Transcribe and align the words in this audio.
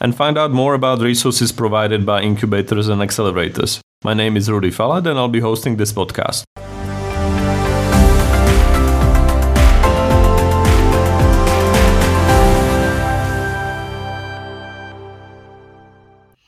and 0.00 0.14
find 0.14 0.38
out 0.38 0.50
more 0.50 0.74
about 0.74 1.00
resources 1.00 1.52
provided 1.52 2.06
by 2.06 2.22
incubators 2.22 2.88
and 2.88 3.00
accelerators. 3.00 3.80
My 4.04 4.14
name 4.14 4.36
is 4.36 4.50
Rudy 4.50 4.70
Falat, 4.70 5.06
and 5.06 5.18
I'll 5.18 5.28
be 5.28 5.40
hosting 5.40 5.76
this 5.76 5.92
podcast. 5.92 6.44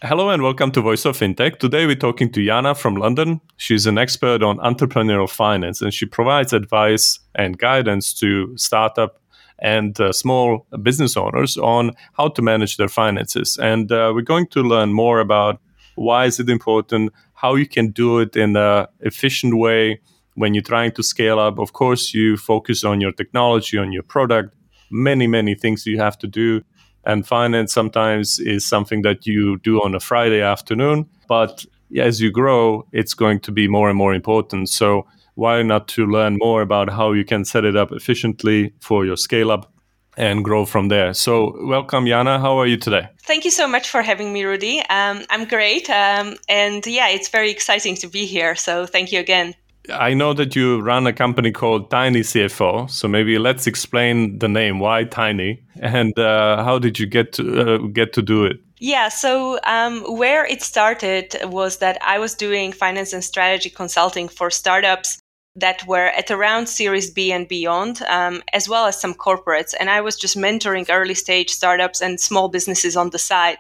Hello 0.03 0.31
and 0.31 0.43
welcome 0.43 0.73
to 0.73 0.81
Voice 0.81 1.05
of 1.05 1.17
FinTech. 1.17 1.59
Today 1.59 1.87
we're 1.87 1.95
talking 1.95 2.33
to 2.33 2.45
Jana 2.45 2.75
from 2.75 2.97
London. 2.97 3.41
She's 3.59 3.87
an 3.87 3.99
expert 3.99 4.43
on 4.43 4.57
entrepreneurial 4.57 5.31
finance 5.31 5.83
and 5.83 5.93
she 5.93 6.07
provides 6.07 6.53
advice 6.53 7.21
and 7.35 7.59
guidance 7.59 8.13
to 8.15 8.57
startup 8.57 9.20
and 9.63 10.01
uh, 10.01 10.13
small 10.13 10.67
business 10.83 11.17
owners 11.17 11.57
on 11.57 11.93
how 12.15 12.29
to 12.29 12.43
manage 12.43 12.77
their 12.77 12.89
finances. 12.89 13.59
And 13.59 13.91
uh, 13.93 14.13
we're 14.15 14.23
going 14.23 14.47
to 14.49 14.63
learn 14.63 14.93
more 14.93 15.21
about 15.21 15.61
why 15.97 16.27
is 16.27 16.41
it 16.41 16.49
important, 16.49 17.13
how 17.35 17.55
you 17.55 17.67
can 17.67 17.91
do 17.91 18.19
it 18.21 18.37
in 18.37 18.57
an 18.57 18.87
efficient 19.01 19.57
way 19.57 20.01
when 20.35 20.55
you're 20.55 20.63
trying 20.63 20.93
to 20.93 21.03
scale 21.03 21.39
up. 21.39 21.59
Of 21.59 21.73
course, 21.73 22.15
you 22.15 22.37
focus 22.37 22.85
on 22.85 23.01
your 23.01 23.13
technology, 23.13 23.77
on 23.77 23.93
your 23.93 24.03
product, 24.03 24.55
many, 24.91 25.27
many 25.27 25.55
things 25.55 25.87
you 25.87 25.99
have 25.99 26.19
to 26.19 26.27
do 26.27 26.63
and 27.05 27.27
finance 27.27 27.73
sometimes 27.73 28.39
is 28.39 28.65
something 28.65 29.03
that 29.03 29.27
you 29.27 29.59
do 29.59 29.83
on 29.83 29.95
a 29.95 30.01
Friday 30.01 30.43
afternoon. 30.43 31.09
But 31.29 31.65
as 31.97 32.21
you 32.21 32.31
grow, 32.31 32.87
it's 32.93 33.15
going 33.15 33.41
to 33.41 33.53
be 33.53 33.69
more 33.69 33.89
and 33.89 33.97
more 33.97 34.15
important. 34.15 34.69
So 34.69 35.07
why 35.41 35.63
not 35.63 35.89
to 35.89 36.05
learn 36.05 36.37
more 36.39 36.61
about 36.61 36.91
how 36.91 37.13
you 37.13 37.25
can 37.25 37.47
set 37.47 37.65
it 37.65 37.75
up 37.75 37.91
efficiently 37.93 38.75
for 38.81 39.07
your 39.07 39.17
scale 39.17 39.51
up 39.51 39.73
and 40.19 40.45
grow 40.45 40.67
from 40.67 40.89
there. 40.89 41.15
So, 41.15 41.57
welcome, 41.67 42.07
Jana. 42.07 42.39
How 42.39 42.59
are 42.59 42.67
you 42.67 42.77
today? 42.77 43.09
Thank 43.23 43.47
you 43.47 43.51
so 43.51 43.67
much 43.67 43.89
for 43.89 44.03
having 44.03 44.35
me, 44.35 44.45
Rudy. 44.45 44.81
Um, 44.91 45.25
I'm 45.31 45.47
great. 45.47 45.89
Um, 45.89 46.37
and 46.47 46.87
yeah, 46.87 47.09
it's 47.09 47.29
very 47.29 47.51
exciting 47.51 47.95
to 47.97 48.07
be 48.07 48.27
here. 48.27 48.55
So, 48.55 48.85
thank 48.85 49.13
you 49.13 49.19
again. 49.19 49.55
I 49.89 50.13
know 50.13 50.35
that 50.35 50.55
you 50.55 50.83
run 50.83 51.07
a 51.07 51.13
company 51.13 51.53
called 51.53 51.91
Tiny 51.91 52.21
CFO. 52.21 52.91
So 52.91 53.09
maybe 53.09 53.39
let's 53.39 53.67
explain 53.67 54.39
the 54.39 54.49
name. 54.49 54.79
Why 54.79 55.05
Tiny, 55.05 55.63
and 55.81 56.17
uh, 56.19 56.63
how 56.63 56.79
did 56.79 56.99
you 56.99 57.07
get 57.07 57.33
to 57.35 57.43
uh, 57.61 57.79
get 57.87 58.13
to 58.13 58.23
do 58.23 58.45
it? 58.45 58.59
Yeah, 58.79 59.09
so 59.09 59.59
um, 59.65 60.01
where 60.19 60.45
it 60.47 60.63
started 60.63 61.37
was 61.45 61.79
that 61.79 61.99
I 62.03 62.19
was 62.19 62.35
doing 62.35 62.73
finance 62.73 63.13
and 63.13 63.25
strategy 63.25 63.71
consulting 63.71 64.29
for 64.29 64.51
startups 64.51 65.20
that 65.57 65.87
were 65.87 66.07
at 66.07 66.31
around 66.31 66.69
Series 66.69 67.11
B 67.11 67.33
and 67.33 67.49
beyond, 67.49 68.03
um, 68.03 68.43
as 68.53 68.69
well 68.69 68.87
as 68.87 69.01
some 69.01 69.15
corporates. 69.15 69.75
And 69.79 69.91
I 69.91 70.01
was 70.01 70.17
just 70.17 70.37
mentoring 70.37 70.87
early 70.89 71.15
stage 71.15 71.51
startups 71.51 72.01
and 72.01 72.21
small 72.21 72.49
businesses 72.49 72.97
on 72.97 73.11
the 73.11 73.19
side. 73.19 73.59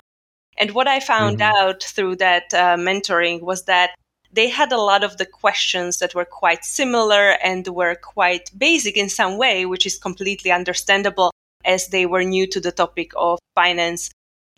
And 0.56 0.72
what 0.72 0.88
I 0.88 1.00
found 1.00 1.38
mm-hmm. 1.38 1.56
out 1.56 1.82
through 1.82 2.16
that 2.16 2.54
uh, 2.54 2.76
mentoring 2.76 3.40
was 3.42 3.64
that 3.64 3.90
they 4.32 4.48
had 4.48 4.72
a 4.72 4.80
lot 4.80 5.02
of 5.02 5.16
the 5.16 5.26
questions 5.26 5.98
that 5.98 6.14
were 6.14 6.24
quite 6.24 6.64
similar 6.64 7.30
and 7.42 7.66
were 7.66 7.96
quite 7.96 8.50
basic 8.56 8.96
in 8.96 9.08
some 9.08 9.36
way, 9.36 9.66
which 9.66 9.86
is 9.86 9.98
completely 9.98 10.52
understandable 10.52 11.32
as 11.64 11.88
they 11.88 12.06
were 12.06 12.22
new 12.22 12.46
to 12.46 12.60
the 12.60 12.72
topic 12.72 13.10
of 13.16 13.38
finance. 13.54 14.10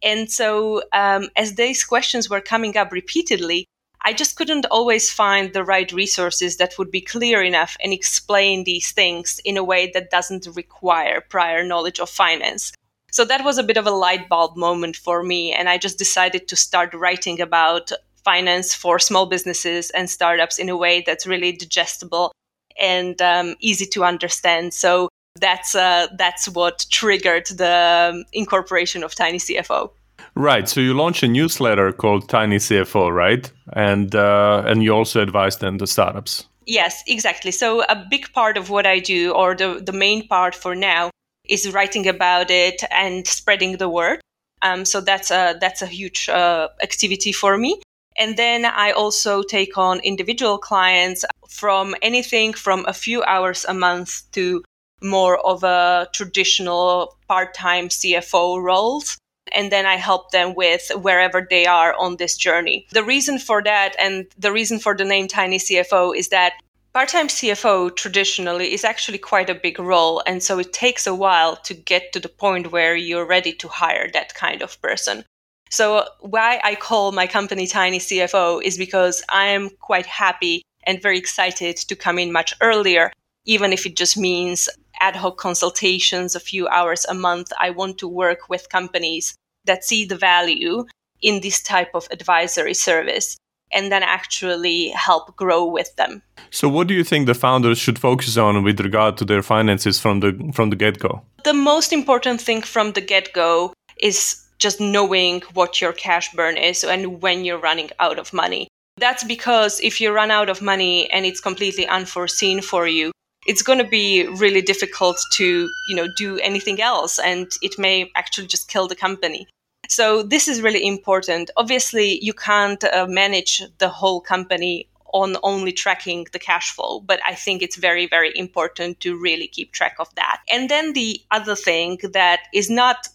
And 0.02 0.30
so, 0.30 0.82
um, 0.92 1.28
as 1.36 1.54
these 1.54 1.84
questions 1.84 2.28
were 2.28 2.40
coming 2.40 2.76
up 2.76 2.92
repeatedly, 2.92 3.66
I 4.04 4.12
just 4.12 4.36
couldn't 4.36 4.66
always 4.66 5.12
find 5.12 5.52
the 5.52 5.64
right 5.64 5.90
resources 5.92 6.56
that 6.56 6.76
would 6.78 6.90
be 6.90 7.00
clear 7.00 7.42
enough 7.42 7.76
and 7.82 7.92
explain 7.92 8.64
these 8.64 8.90
things 8.90 9.40
in 9.44 9.56
a 9.56 9.64
way 9.64 9.90
that 9.94 10.10
doesn't 10.10 10.48
require 10.54 11.20
prior 11.20 11.62
knowledge 11.64 12.00
of 12.00 12.10
finance. 12.10 12.72
So 13.12 13.24
that 13.24 13.44
was 13.44 13.58
a 13.58 13.62
bit 13.62 13.76
of 13.76 13.86
a 13.86 13.90
light 13.90 14.28
bulb 14.28 14.56
moment 14.56 14.96
for 14.96 15.22
me. 15.22 15.52
And 15.52 15.68
I 15.68 15.78
just 15.78 15.98
decided 15.98 16.48
to 16.48 16.56
start 16.56 16.94
writing 16.94 17.40
about 17.40 17.92
finance 18.24 18.74
for 18.74 18.98
small 18.98 19.26
businesses 19.26 19.90
and 19.90 20.08
startups 20.08 20.58
in 20.58 20.68
a 20.68 20.76
way 20.76 21.02
that's 21.06 21.26
really 21.26 21.52
digestible 21.52 22.32
and 22.80 23.20
um, 23.20 23.54
easy 23.60 23.86
to 23.86 24.04
understand. 24.04 24.74
So 24.74 25.08
that's 25.40 25.74
uh, 25.74 26.08
that's 26.18 26.48
what 26.48 26.86
triggered 26.90 27.46
the 27.46 28.10
um, 28.12 28.24
incorporation 28.32 29.02
of 29.02 29.14
Tiny 29.14 29.38
CFO. 29.38 29.90
Right. 30.34 30.68
So 30.68 30.80
you 30.80 30.94
launched 30.94 31.22
a 31.22 31.28
newsletter 31.28 31.92
called 31.92 32.28
Tiny 32.28 32.56
CFO, 32.56 33.14
right? 33.14 33.50
And 33.74 34.14
uh, 34.14 34.62
and 34.66 34.82
you 34.82 34.92
also 34.92 35.20
advise 35.20 35.58
them 35.58 35.78
the 35.78 35.86
startups. 35.86 36.46
Yes, 36.66 37.02
exactly. 37.06 37.50
So 37.50 37.82
a 37.82 38.06
big 38.08 38.32
part 38.32 38.56
of 38.56 38.70
what 38.70 38.86
I 38.86 38.98
do, 38.98 39.32
or 39.32 39.54
the 39.54 39.82
the 39.84 39.92
main 39.92 40.26
part 40.28 40.54
for 40.54 40.74
now, 40.74 41.10
is 41.48 41.72
writing 41.72 42.08
about 42.08 42.50
it 42.50 42.82
and 42.90 43.26
spreading 43.26 43.76
the 43.76 43.88
word. 43.88 44.20
Um, 44.62 44.84
so 44.84 45.00
that's 45.00 45.30
a 45.30 45.56
that's 45.60 45.82
a 45.82 45.86
huge 45.86 46.28
uh, 46.28 46.68
activity 46.82 47.32
for 47.32 47.58
me. 47.58 47.80
And 48.18 48.36
then 48.36 48.64
I 48.64 48.92
also 48.92 49.42
take 49.42 49.76
on 49.76 50.00
individual 50.00 50.58
clients 50.58 51.24
from 51.48 51.94
anything 52.02 52.52
from 52.52 52.84
a 52.86 52.92
few 52.92 53.22
hours 53.24 53.64
a 53.68 53.74
month 53.74 54.30
to 54.32 54.62
more 55.02 55.38
of 55.44 55.64
a 55.64 56.08
traditional 56.12 57.16
part 57.28 57.54
time 57.54 57.88
CFO 57.88 58.62
roles. 58.62 59.18
And 59.54 59.70
then 59.70 59.86
I 59.86 59.96
help 59.96 60.30
them 60.30 60.54
with 60.54 60.90
wherever 60.96 61.46
they 61.48 61.66
are 61.66 61.94
on 61.94 62.16
this 62.16 62.36
journey. 62.36 62.86
The 62.90 63.04
reason 63.04 63.38
for 63.38 63.62
that 63.62 63.94
and 63.98 64.26
the 64.38 64.52
reason 64.52 64.78
for 64.78 64.96
the 64.96 65.04
name 65.04 65.28
Tiny 65.28 65.58
CFO 65.58 66.16
is 66.16 66.28
that 66.28 66.54
part 66.92 67.08
time 67.08 67.28
CFO 67.28 67.94
traditionally 67.96 68.72
is 68.72 68.84
actually 68.84 69.18
quite 69.18 69.50
a 69.50 69.54
big 69.54 69.78
role. 69.78 70.22
And 70.26 70.42
so 70.42 70.58
it 70.58 70.72
takes 70.72 71.06
a 71.06 71.14
while 71.14 71.56
to 71.56 71.74
get 71.74 72.12
to 72.12 72.20
the 72.20 72.28
point 72.28 72.72
where 72.72 72.94
you're 72.94 73.26
ready 73.26 73.52
to 73.54 73.68
hire 73.68 74.10
that 74.12 74.34
kind 74.34 74.62
of 74.62 74.80
person. 74.82 75.24
So 75.70 76.06
why 76.20 76.60
I 76.62 76.74
call 76.74 77.12
my 77.12 77.26
company 77.26 77.66
Tiny 77.66 77.98
CFO 77.98 78.62
is 78.62 78.76
because 78.76 79.22
I 79.30 79.46
am 79.46 79.70
quite 79.80 80.06
happy 80.06 80.62
and 80.84 81.00
very 81.00 81.16
excited 81.16 81.76
to 81.78 81.96
come 81.96 82.18
in 82.18 82.30
much 82.30 82.52
earlier, 82.60 83.10
even 83.46 83.72
if 83.72 83.86
it 83.86 83.96
just 83.96 84.18
means 84.18 84.68
ad 85.00 85.16
hoc 85.16 85.38
consultations 85.38 86.34
a 86.34 86.40
few 86.40 86.68
hours 86.68 87.06
a 87.06 87.14
month. 87.14 87.52
I 87.58 87.70
want 87.70 87.96
to 87.98 88.08
work 88.08 88.50
with 88.50 88.68
companies 88.68 89.34
that 89.64 89.84
see 89.84 90.04
the 90.04 90.16
value 90.16 90.84
in 91.20 91.40
this 91.40 91.62
type 91.62 91.90
of 91.94 92.08
advisory 92.10 92.74
service 92.74 93.36
and 93.72 93.90
then 93.90 94.02
actually 94.02 94.88
help 94.88 95.34
grow 95.36 95.64
with 95.64 95.94
them. 95.96 96.22
So 96.50 96.68
what 96.68 96.88
do 96.88 96.94
you 96.94 97.04
think 97.04 97.26
the 97.26 97.34
founders 97.34 97.78
should 97.78 97.98
focus 97.98 98.36
on 98.36 98.62
with 98.62 98.80
regard 98.80 99.16
to 99.18 99.24
their 99.24 99.42
finances 99.42 99.98
from 99.98 100.20
the 100.20 100.52
from 100.54 100.70
the 100.70 100.76
get-go? 100.76 101.22
The 101.44 101.54
most 101.54 101.92
important 101.92 102.40
thing 102.40 102.62
from 102.62 102.92
the 102.92 103.00
get-go 103.00 103.72
is 103.98 104.36
just 104.58 104.80
knowing 104.80 105.42
what 105.54 105.80
your 105.80 105.92
cash 105.92 106.32
burn 106.34 106.56
is 106.56 106.84
and 106.84 107.20
when 107.22 107.44
you're 107.44 107.58
running 107.58 107.90
out 107.98 108.18
of 108.18 108.32
money. 108.32 108.68
That's 108.98 109.24
because 109.24 109.80
if 109.80 110.00
you 110.00 110.12
run 110.12 110.30
out 110.30 110.48
of 110.48 110.62
money 110.62 111.10
and 111.10 111.24
it's 111.24 111.40
completely 111.40 111.86
unforeseen 111.86 112.60
for 112.60 112.86
you, 112.86 113.10
it's 113.46 113.62
going 113.62 113.78
to 113.78 113.88
be 113.88 114.26
really 114.26 114.62
difficult 114.62 115.18
to, 115.32 115.68
you 115.88 115.96
know, 115.96 116.06
do 116.16 116.38
anything 116.38 116.80
else 116.80 117.18
and 117.18 117.50
it 117.62 117.78
may 117.78 118.10
actually 118.14 118.46
just 118.46 118.68
kill 118.68 118.86
the 118.86 118.94
company. 118.94 119.46
So 119.88 120.22
this 120.22 120.48
is 120.48 120.62
really 120.62 120.86
important. 120.86 121.50
Obviously, 121.56 122.18
you 122.24 122.32
can't 122.32 122.82
uh, 122.84 123.06
manage 123.08 123.62
the 123.78 123.88
whole 123.88 124.20
company 124.20 124.88
on 125.12 125.36
only 125.42 125.72
tracking 125.72 126.26
the 126.32 126.38
cash 126.38 126.70
flow, 126.70 127.00
but 127.00 127.20
I 127.26 127.34
think 127.34 127.62
it's 127.62 127.76
very, 127.76 128.06
very 128.06 128.32
important 128.34 129.00
to 129.00 129.16
really 129.16 129.46
keep 129.46 129.72
track 129.72 129.96
of 129.98 130.14
that. 130.14 130.40
And 130.50 130.68
then 130.68 130.94
the 130.94 131.20
other 131.30 131.54
thing 131.54 131.98
that 132.12 132.40
is 132.54 132.70
not 132.70 133.08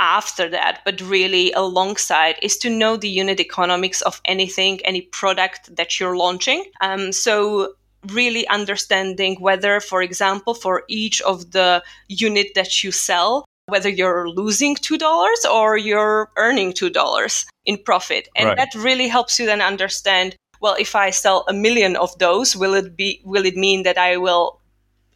after 0.00 0.48
that, 0.48 0.80
but 0.84 1.00
really 1.00 1.52
alongside, 1.52 2.36
is 2.42 2.56
to 2.58 2.70
know 2.70 2.96
the 2.96 3.08
unit 3.08 3.38
economics 3.38 4.02
of 4.02 4.20
anything, 4.24 4.80
any 4.84 5.02
product 5.02 5.76
that 5.76 6.00
you're 6.00 6.16
launching. 6.16 6.64
Um, 6.80 7.12
so 7.12 7.74
really 8.08 8.46
understanding 8.48 9.36
whether, 9.40 9.80
for 9.80 10.02
example, 10.02 10.54
for 10.54 10.82
each 10.88 11.20
of 11.22 11.52
the 11.52 11.82
unit 12.08 12.48
that 12.56 12.82
you 12.82 12.90
sell, 12.90 13.44
whether 13.66 13.88
you're 13.88 14.28
losing 14.28 14.76
$2 14.76 15.44
or 15.50 15.76
you're 15.76 16.30
earning 16.36 16.72
$2 16.72 17.46
in 17.64 17.78
profit. 17.78 18.28
And 18.36 18.48
right. 18.48 18.56
that 18.56 18.74
really 18.74 19.08
helps 19.08 19.38
you 19.38 19.46
then 19.46 19.60
understand, 19.60 20.36
well, 20.60 20.76
if 20.78 20.94
I 20.94 21.10
sell 21.10 21.44
a 21.48 21.52
million 21.52 21.96
of 21.96 22.16
those, 22.18 22.56
will 22.56 22.74
it 22.74 22.96
be, 22.96 23.20
will 23.24 23.44
it 23.44 23.56
mean 23.56 23.82
that 23.84 23.98
I 23.98 24.16
will 24.16 24.60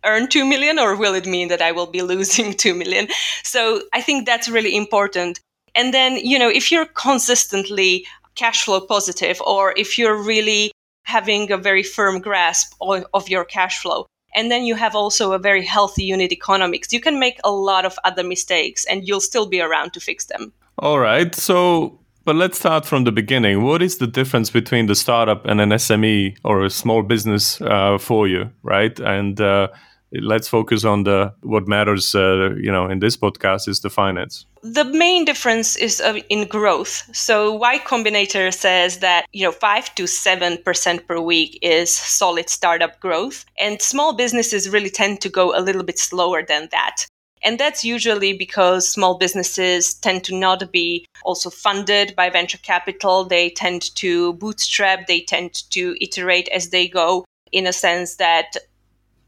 earn 0.05 0.29
2 0.29 0.45
million 0.47 0.79
or 0.79 0.97
will 0.97 1.15
it 1.15 1.27
mean 1.27 1.49
that 1.49 1.63
I 1.63 1.73
will 1.73 1.87
be 1.87 2.03
losing 2.13 2.55
2 2.55 2.75
million? 2.75 3.09
So 3.43 3.83
I 3.93 4.01
think 4.01 4.27
that's 4.27 4.49
really 4.49 4.77
important. 4.77 5.41
And 5.75 5.93
then, 5.93 6.17
you 6.17 6.39
know, 6.39 6.49
if 6.49 6.73
you're 6.73 6.87
consistently 6.87 8.07
cash 8.35 8.65
flow 8.65 8.81
positive 8.81 9.41
or 9.45 9.75
if 9.77 9.99
you're 9.99 10.17
really 10.17 10.71
having 11.03 11.51
a 11.51 11.57
very 11.57 11.83
firm 11.83 12.21
grasp 12.21 12.75
of, 12.81 13.05
of 13.15 13.29
your 13.29 13.45
cash 13.45 13.81
flow. 13.81 14.07
And 14.35 14.51
then 14.51 14.65
you 14.65 14.75
have 14.75 14.95
also 14.95 15.33
a 15.33 15.39
very 15.39 15.65
healthy 15.65 16.05
unit 16.05 16.33
economics. 16.33 16.93
You 16.93 17.01
can 17.01 17.19
make 17.19 17.39
a 17.45 17.51
lot 17.51 17.85
of 17.85 17.99
other 18.05 18.23
mistakes 18.23 18.85
and 18.85 19.07
you'll 19.07 19.21
still 19.21 19.47
be 19.47 19.61
around 19.61 19.93
to 19.95 20.01
fix 20.01 20.27
them. 20.27 20.53
All 20.79 20.99
right. 20.99 21.35
So, 21.35 21.99
but 22.25 22.37
let's 22.37 22.59
start 22.59 22.85
from 22.85 23.05
the 23.05 23.13
beginning. 23.13 23.63
What 23.63 23.83
is 23.83 23.99
the 23.99 24.07
difference 24.07 24.51
between 24.51 24.87
the 24.87 24.95
startup 24.95 25.47
and 25.47 25.61
an 25.61 25.71
SME 25.71 26.37
or 26.45 26.65
a 26.65 26.71
small 26.71 27.03
business 27.03 27.61
uh, 27.63 27.99
for 27.99 28.29
you, 28.29 28.51
right? 28.63 28.99
And 29.01 29.41
uh, 29.41 29.69
let's 30.13 30.49
focus 30.49 30.85
on 30.85 31.05
the 31.05 31.33
what 31.43 31.69
matters 31.69 32.15
uh, 32.15 32.55
you 32.57 32.73
know 32.73 32.89
in 32.89 33.01
this 33.01 33.17
podcast 33.17 33.69
is 33.69 33.81
the 33.81 33.91
finance. 33.91 34.47
The 34.63 34.85
main 34.85 35.25
difference 35.25 35.77
is 35.77 36.01
uh, 36.01 36.19
in 36.29 36.49
growth. 36.49 37.09
So 37.13 37.55
y 37.55 37.79
combinator 37.79 38.53
says 38.53 38.99
that 38.99 39.27
you 39.33 39.45
know 39.45 39.53
5 39.53 39.95
to 39.97 40.05
7% 40.05 41.07
per 41.07 41.21
week 41.21 41.59
is 41.63 41.97
solid 41.97 42.49
startup 42.49 42.99
growth 43.01 43.45
and 43.59 43.81
small 43.81 44.15
businesses 44.15 44.69
really 44.69 44.91
tend 44.91 45.21
to 45.21 45.29
go 45.29 45.57
a 45.57 45.61
little 45.61 45.85
bit 45.85 45.99
slower 45.99 46.43
than 46.43 46.69
that. 46.73 47.07
And 47.45 47.59
that's 47.59 47.85
usually 47.85 48.33
because 48.33 48.89
small 48.89 49.17
businesses 49.17 49.95
tend 49.95 50.25
to 50.25 50.37
not 50.37 50.73
be 50.73 51.07
also 51.25 51.51
funded 51.51 52.17
by 52.17 52.31
venture 52.31 52.59
capital. 52.59 53.25
They 53.25 53.51
tend 53.51 53.95
to 53.97 54.33
bootstrap, 54.35 55.07
they 55.07 55.21
tend 55.21 55.71
to 55.71 55.95
iterate 56.01 56.49
as 56.49 56.71
they 56.71 56.89
go 56.89 57.25
in 57.53 57.67
a 57.67 57.73
sense 57.73 58.17
that 58.17 58.57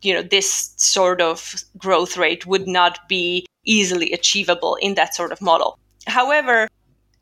you 0.02 0.14
know 0.14 0.22
this 0.22 0.72
sort 0.76 1.20
of 1.20 1.54
growth 1.76 2.16
rate 2.16 2.46
would 2.46 2.66
not 2.66 3.08
be 3.08 3.46
easily 3.64 4.12
achievable 4.12 4.76
in 4.76 4.94
that 4.94 5.14
sort 5.14 5.32
of 5.32 5.40
model. 5.40 5.78
However 6.06 6.68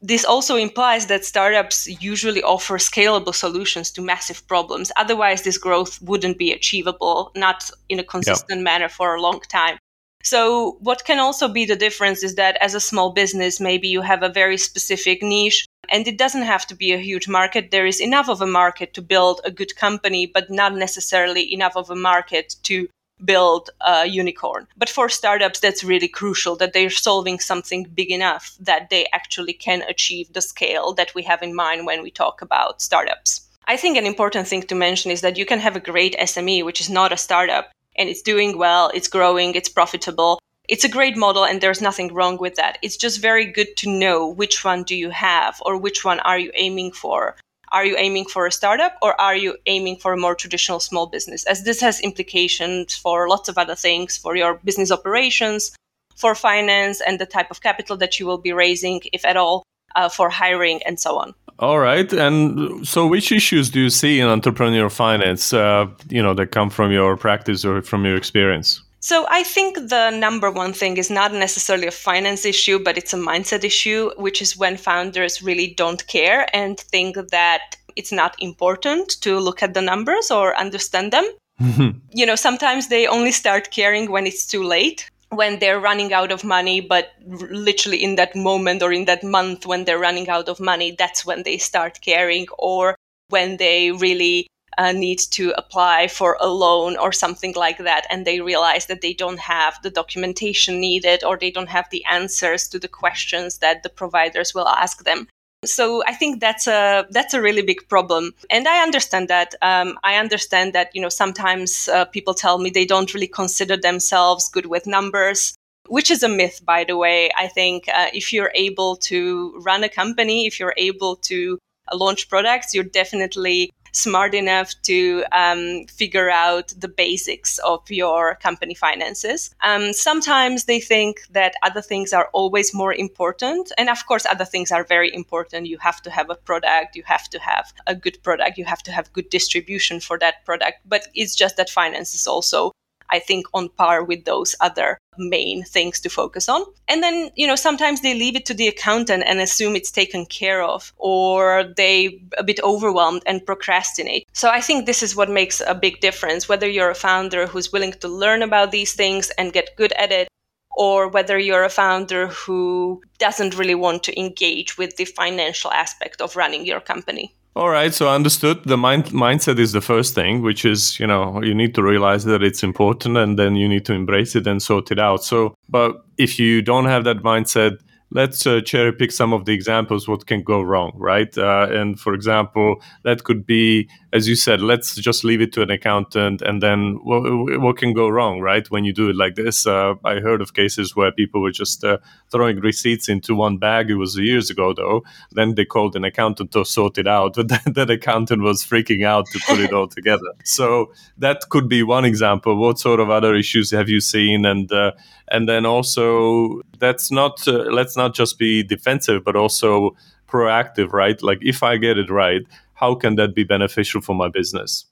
this 0.01 0.25
also 0.25 0.55
implies 0.55 1.07
that 1.07 1.25
startups 1.25 1.89
usually 2.01 2.43
offer 2.43 2.79
scalable 2.79 3.35
solutions 3.35 3.91
to 3.91 4.01
massive 4.01 4.47
problems. 4.47 4.93
Otherwise 4.97 5.43
this 5.43 5.59
growth 5.59 6.01
wouldn't 6.03 6.39
be 6.39 6.53
achievable 6.53 7.33
not 7.35 7.69
in 7.89 7.99
a 7.99 8.05
consistent 8.05 8.63
manner 8.63 8.89
for 8.89 9.15
a 9.15 9.21
long 9.21 9.41
time. 9.49 9.77
So 10.23 10.77
what 10.81 11.05
can 11.05 11.19
also 11.19 11.49
be 11.49 11.65
the 11.65 11.77
difference 11.77 12.23
is 12.23 12.37
that 12.37 12.57
as 12.61 12.75
a 12.75 12.81
small 12.81 13.13
business 13.13 13.61
maybe 13.61 13.89
you 13.89 14.03
have 14.03 14.23
a 14.23 14.29
very 14.29 14.57
specific 14.57 15.23
niche 15.23 15.67
and 15.89 16.07
it 16.07 16.19
doesn't 16.19 16.43
have 16.43 16.67
to 16.67 16.75
be 16.75 16.93
a 16.93 16.99
huge 16.99 17.29
market. 17.29 17.71
There 17.71 17.87
is 17.87 18.01
enough 18.01 18.29
of 18.29 18.41
a 18.41 18.47
market 18.47 18.95
to 18.95 19.03
build 19.03 19.41
a 19.45 19.51
good 19.51 19.77
company, 19.77 20.27
but 20.27 20.51
not 20.51 20.75
necessarily 20.75 21.53
enough 21.53 21.77
of 21.77 21.91
a 21.91 21.97
market 21.97 22.57
to 22.65 22.89
build 23.25 23.71
a 23.81 24.07
unicorn. 24.07 24.67
But 24.77 24.89
for 24.89 25.09
startups, 25.09 25.61
that's 25.61 25.83
really 25.83 26.09
crucial 26.09 26.57
that 26.57 26.73
they're 26.73 26.91
solving 26.91 27.41
something 27.41 27.85
big 27.85 28.11
enough 28.11 28.57
that 28.61 28.91
they 28.91 29.07
actually 29.13 29.55
can 29.55 29.83
achieve 29.83 30.33
the 30.33 30.41
scale 30.41 30.93
that 30.95 31.15
we 31.15 31.23
have 31.23 31.43
in 31.43 31.55
mind 31.55 31.87
when 31.87 32.03
we 32.03 32.11
talk 32.11 32.43
about 32.43 32.81
startups. 32.81 33.49
I 33.67 33.77
think 33.77 33.97
an 33.97 34.07
important 34.07 34.49
thing 34.49 34.63
to 34.63 34.75
mention 34.75 35.11
is 35.11 35.21
that 35.21 35.37
you 35.37 35.45
can 35.45 35.59
have 35.59 35.77
a 35.77 35.81
great 35.81 36.17
SME, 36.19 36.65
which 36.65 36.81
is 36.81 36.89
not 36.89 37.13
a 37.13 37.17
startup, 37.17 37.71
and 37.97 38.09
it's 38.09 38.23
doing 38.23 38.57
well, 38.57 38.91
it's 38.95 39.09
growing, 39.09 39.55
it's 39.55 39.69
profitable, 39.69 40.38
it's 40.69 40.85
a 40.85 40.89
great 40.89 41.17
model 41.17 41.45
and 41.45 41.61
there's 41.61 41.81
nothing 41.81 42.13
wrong 42.13 42.37
with 42.37 42.57
that. 42.57 42.79
It's 42.83 42.97
just 42.97 43.21
very 43.21 43.47
good 43.47 43.77
to 43.79 43.91
know 43.91 44.29
which 44.29 44.65
one 44.65 44.83
do 44.83 44.95
you 44.95 45.11
have 45.11 45.61
or 45.65 45.77
which 45.77 46.05
one 46.05 46.21
are 46.21 46.39
you 46.39 46.53
aiming 46.55 46.93
for. 46.93 47.37
Are 47.73 47.85
you 47.85 47.97
aiming 47.99 48.27
for 48.27 48.47
a 48.47 48.53
startup 48.53 48.97
or 49.03 49.19
are 49.21 49.37
you 49.37 49.57
aiming 49.67 49.97
for 49.97 50.13
a 50.13 50.17
more 50.17 50.35
traditional 50.35 50.81
small 50.81 51.07
business? 51.07 51.45
As 51.45 51.65
this 51.65 51.81
has 51.81 52.01
implications 52.01 52.95
for 52.95 53.29
lots 53.29 53.49
of 53.49 53.59
other 53.59 53.75
things, 53.75 54.17
for 54.17 54.37
your 54.37 54.61
business 54.65 54.91
operations, 54.91 55.73
for 56.17 56.35
finance 56.35 57.01
and 57.01 57.19
the 57.19 57.27
type 57.27 57.51
of 57.51 57.63
capital 57.63 57.97
that 57.97 58.19
you 58.19 58.27
will 58.27 58.39
be 58.39 58.53
raising, 58.53 59.01
if 59.13 59.25
at 59.25 59.37
all, 59.37 59.63
uh, 59.97 60.09
for 60.09 60.29
hiring 60.29 60.83
and 60.85 60.99
so 61.01 61.19
on. 61.19 61.35
All 61.59 61.79
right. 61.79 62.13
And 62.13 62.87
so, 62.87 63.07
which 63.07 63.33
issues 63.33 63.71
do 63.71 63.81
you 63.81 63.91
see 63.91 64.21
in 64.21 64.29
entrepreneurial 64.29 64.93
finance, 64.93 65.53
uh, 65.53 65.87
you 66.09 66.23
know, 66.23 66.35
that 66.35 66.53
come 66.53 66.71
from 66.71 66.93
your 66.93 67.17
practice 67.17 67.65
or 67.65 67.83
from 67.83 68.05
your 68.05 68.17
experience? 68.17 68.83
So 69.01 69.27
I 69.29 69.45
think 69.45 69.77
the 69.89 70.11
number 70.11 70.51
one 70.51 70.73
thing 70.73 70.97
is 70.97 71.11
not 71.11 71.33
necessarily 71.33 71.87
a 71.87 71.93
finance 71.93 72.45
issue, 72.45 72.79
but 72.79 72.99
it's 72.99 73.15
a 73.15 73.17
mindset 73.17 73.63
issue, 73.63 74.11
which 74.17 74.43
is 74.43 74.57
when 74.57 74.77
founders 74.77 75.43
really 75.43 75.69
don't 75.69 76.05
care 76.09 76.49
and 76.53 76.79
think 76.79 77.17
that 77.31 77.77
it's 77.95 78.13
not 78.13 78.35
important 78.41 79.21
to 79.21 79.39
look 79.39 79.63
at 79.63 79.75
the 79.75 79.83
numbers 79.83 80.31
or 80.31 80.57
understand 80.57 81.13
them. 81.13 81.29
you 82.13 82.27
know, 82.27 82.37
sometimes 82.37 82.89
they 82.89 83.07
only 83.07 83.33
start 83.33 83.71
caring 83.71 84.11
when 84.11 84.27
it's 84.27 84.47
too 84.47 84.63
late, 84.63 85.09
when 85.31 85.59
they're 85.59 85.81
running 85.81 86.13
out 86.13 86.33
of 86.33 86.45
money, 86.45 86.81
but 86.81 87.11
literally 87.27 88.03
in 88.03 88.17
that 88.17 88.35
moment 88.35 88.83
or 88.83 88.93
in 88.93 89.05
that 89.05 89.23
month 89.23 89.67
when 89.67 89.85
they're 89.85 89.99
running 89.99 90.29
out 90.29 90.49
of 90.49 90.61
money, 90.61 90.95
that's 90.99 91.27
when 91.27 91.43
they 91.43 91.59
start 91.59 92.01
caring 92.01 92.47
or 92.59 92.95
when 93.29 93.59
they 93.59 93.93
really 93.93 94.47
uh, 94.79 94.93
need 94.93 95.19
to 95.19 95.53
apply 95.59 96.09
for 96.09 96.37
a 96.41 96.47
loan 96.47 96.97
or 96.97 97.13
something 97.13 97.53
like 97.55 97.79
that, 97.79 98.07
and 98.11 98.25
they 98.25 98.41
realize 98.41 98.87
that 98.87 99.01
they 99.01 99.13
don't 99.13 99.41
have 99.41 99.79
the 99.83 99.91
documentation 99.91 100.81
needed 100.81 101.25
or 101.25 101.37
they 101.37 101.51
don't 101.51 101.69
have 101.69 101.89
the 101.91 102.05
answers 102.05 102.69
to 102.69 102.79
the 102.79 102.89
questions 102.89 103.59
that 103.59 103.83
the 103.83 103.89
providers 103.89 104.55
will 104.55 104.69
ask 104.69 105.05
them. 105.05 105.27
So 105.65 106.05
I 106.07 106.15
think 106.15 106.41
that's 106.41 106.69
a 106.69 107.07
that's 107.11 107.35
a 107.35 107.43
really 107.43 107.63
big 107.63 107.89
problem, 107.89 108.33
and 108.49 108.69
I 108.69 108.81
understand 108.81 109.27
that. 109.27 109.57
Um, 109.61 109.99
I 110.05 110.15
understand 110.15 110.73
that 110.75 110.91
you 110.95 111.03
know 111.03 111.09
sometimes 111.09 111.89
uh, 111.89 112.05
people 112.05 112.33
tell 112.33 112.59
me 112.59 112.71
they 112.71 112.87
don't 112.87 113.13
really 113.13 113.27
consider 113.27 113.77
themselves 113.77 114.49
good 114.49 114.67
with 114.67 114.87
numbers, 114.87 115.57
which 115.89 116.13
is 116.13 116.23
a 116.23 116.29
myth, 116.29 116.61
by 116.65 116.85
the 116.85 116.97
way. 116.97 117.31
I 117.37 117.49
think 117.49 117.89
uh, 117.89 118.07
if 118.15 118.33
you're 118.33 118.53
able 118.55 118.95
to 119.11 119.61
run 119.65 119.83
a 119.83 119.89
company, 119.89 120.47
if 120.47 120.61
you're 120.61 120.75
able 120.77 121.17
to 121.17 121.59
launch 121.93 122.29
products, 122.29 122.75
you're 122.75 122.85
definitely 122.85 123.71
smart 123.93 124.35
enough 124.35 124.75
to 124.83 125.25
um, 125.33 125.87
figure 125.87 126.31
out 126.31 126.73
the 126.77 126.89
basics 126.89 127.59
of 127.59 127.91
your 127.91 128.37
company 128.37 128.75
finances. 128.75 129.55
Um, 129.63 129.93
sometimes 129.93 130.65
they 130.65 130.81
think 130.81 131.21
that 131.31 131.55
other 131.63 131.83
things 131.83 132.13
are 132.13 132.29
always 132.33 132.75
more 132.75 132.95
important. 132.95 133.73
And 133.79 133.89
of 133.89 134.07
course, 134.07 134.27
other 134.27 134.45
things 134.45 134.71
are 134.73 134.85
very 134.85 135.15
important. 135.15 135.67
You 135.67 135.79
have 135.79 136.03
to 136.03 136.11
have 136.11 136.31
a 136.31 136.35
product, 136.35 136.97
you 136.97 137.03
have 137.07 137.29
to 137.31 137.39
have 137.39 137.73
a 137.87 137.95
good 137.95 138.23
product, 138.23 138.59
you 138.59 138.65
have 138.65 138.83
to 138.85 138.93
have 138.93 139.13
good 139.13 139.31
distribution 139.31 140.01
for 140.01 140.19
that 140.19 140.45
product. 140.45 140.79
But 140.85 141.09
it's 141.15 141.35
just 141.35 141.57
that 141.57 141.71
finance 141.71 142.15
is 142.15 142.27
also 142.27 142.73
I 143.11 143.19
think, 143.19 143.47
on 143.55 143.69
par 143.71 144.05
with 144.05 144.25
those 144.25 144.55
other 144.61 144.99
main 145.19 145.65
things 145.65 145.99
to 146.01 146.09
focus 146.09 146.49
on. 146.49 146.65
And 146.87 147.03
then, 147.03 147.31
you 147.35 147.47
know, 147.47 147.57
sometimes 147.57 148.01
they 148.01 148.15
leave 148.15 148.37
it 148.37 148.47
to 148.47 148.55
the 148.55 148.69
accountant 148.69 149.25
and 149.27 149.41
assume 149.41 149.75
it's 149.75 149.91
taken 149.91 150.27
care 150.27 150.63
of, 150.63 150.93
or 150.97 151.65
they 151.77 152.23
a 152.39 152.45
bit 152.45 152.61
overwhelmed 152.63 153.23
and 153.27 153.45
procrastinate. 153.45 154.29
So 154.33 154.49
I 154.49 154.61
think 154.61 154.87
this 154.87 155.03
is 155.03 155.17
what 155.17 155.31
makes 155.31 155.61
a 155.67 155.75
big 155.75 156.01
difference, 156.01 156.49
whether 156.49 156.69
you're 156.69 156.91
a 156.91 156.95
founder 156.95 157.47
who's 157.47 157.73
willing 157.73 157.93
to 157.93 158.09
learn 158.09 158.43
about 158.43 158.71
these 158.71 158.95
things 158.95 159.31
and 159.31 159.53
get 159.53 159.77
good 159.77 159.93
at 159.93 160.13
it, 160.13 160.29
or 160.77 161.09
whether 161.09 161.37
you're 161.39 161.65
a 161.65 161.71
founder 161.71 162.29
who 162.29 163.03
doesn't 163.19 163.59
really 163.59 163.75
want 163.75 164.05
to 164.05 164.21
engage 164.21 164.79
with 164.79 164.97
the 164.97 165.05
financial 165.05 165.73
aspect 165.73 166.21
of 166.21 166.37
running 166.37 166.65
your 166.65 166.81
company. 166.81 167.35
All 167.59 167.71
right, 167.71 167.93
so 167.93 168.09
understood. 168.09 168.63
The 168.67 168.77
mind 168.77 169.07
mindset 169.07 169.59
is 169.59 169.73
the 169.73 169.81
first 169.81 170.15
thing, 170.15 170.43
which 170.43 170.65
is 170.65 171.01
you 171.01 171.09
know 171.09 171.43
you 171.43 171.53
need 171.53 171.75
to 171.75 171.83
realize 171.83 172.25
that 172.27 172.41
it's 172.41 172.63
important, 172.63 173.17
and 173.17 173.37
then 173.37 173.57
you 173.57 173.69
need 173.69 173.85
to 173.87 173.95
embrace 173.95 174.37
it 174.37 174.47
and 174.47 174.63
sort 174.63 174.93
it 174.93 175.01
out. 175.01 175.25
So, 175.25 175.57
but 175.69 176.05
if 176.19 176.39
you 176.39 176.63
don't 176.63 176.85
have 176.85 177.03
that 177.03 177.25
mindset, 177.25 177.81
let's 178.11 178.47
uh, 178.47 178.61
cherry 178.61 178.93
pick 178.93 179.13
some 179.13 179.33
of 179.33 179.45
the 179.45 179.53
examples 179.53 180.09
what 180.09 180.27
can 180.27 180.43
go 180.43 180.63
wrong 180.63 180.93
right? 180.97 181.37
Uh, 181.37 181.69
and 181.71 181.99
for 182.01 182.15
example 182.15 182.83
that 183.05 183.25
could 183.25 183.47
be 183.47 183.89
as 184.13 184.29
you 184.29 184.35
said 184.35 184.61
let's 184.61 184.95
just 184.95 185.25
leave 185.25 185.41
it 185.41 185.53
to 185.53 185.63
an 185.63 185.71
accountant 185.71 186.43
and 186.43 186.63
then 186.63 186.99
what, 187.03 187.23
what 187.61 187.77
can 187.77 187.93
go 187.93 188.09
wrong 188.09 188.41
right? 188.41 188.71
When 188.71 188.85
you 188.85 188.93
do 188.93 189.11
it 189.11 189.17
like 189.17 189.35
this 189.35 189.67
uh, 189.67 189.95
i 190.05 190.21
heard 190.21 190.41
of 190.41 190.55
cases 190.55 190.97
where 190.97 191.13
people 191.13 191.43
were 191.43 191.53
just 191.53 191.85
uh, 191.85 191.99
throwing 192.31 192.61
receipts 192.61 193.09
into 193.09 193.35
one 193.35 193.59
bag. 193.59 193.91
It 193.91 193.97
was 193.97 194.17
years 194.17 194.51
ago 194.51 194.73
though. 194.73 195.03
Then 195.33 195.55
they 195.55 195.65
called 195.65 195.97
an 195.97 196.05
accountant 196.05 196.53
to 196.53 196.65
sort 196.65 196.99
it 196.99 197.07
out 197.07 197.39
but 197.39 197.49
that, 197.65 197.75
that 197.75 197.91
accountant 197.91 198.43
was 198.43 198.65
freaking 198.65 199.05
out 199.05 199.27
to 199.33 199.41
put 199.47 199.61
it 199.61 199.73
all 199.73 199.89
together. 199.99 200.33
So 200.45 200.93
that 201.19 201.49
could 201.51 201.69
be 201.69 201.83
one 201.83 202.05
example. 202.05 202.57
What 202.57 202.79
sort 202.79 203.01
of 203.01 203.11
other 203.11 203.35
issues 203.35 203.71
have 203.71 203.89
you 203.89 204.01
seen? 204.01 204.45
And 204.45 204.71
uh, 204.73 204.93
and 205.31 205.49
then 205.49 205.67
also 205.67 206.63
that's 206.79 207.11
not 207.11 207.47
uh, 207.47 207.65
let's 207.71 207.97
not 207.99 208.15
just 208.15 208.39
be 208.39 208.63
defensive 208.63 209.23
but 209.25 209.37
also 209.37 209.95
proactive 210.27 210.93
right? 210.93 211.23
Like 211.23 211.41
if 211.43 211.63
i 211.63 211.77
get 211.77 211.99
it 211.99 212.11
right 212.11 212.43
how 212.75 212.95
can 212.95 213.17
that 213.17 213.35
be 213.35 213.45
beneficial 213.45 214.01
for 214.01 214.15
my 214.15 214.29
business 214.29 214.87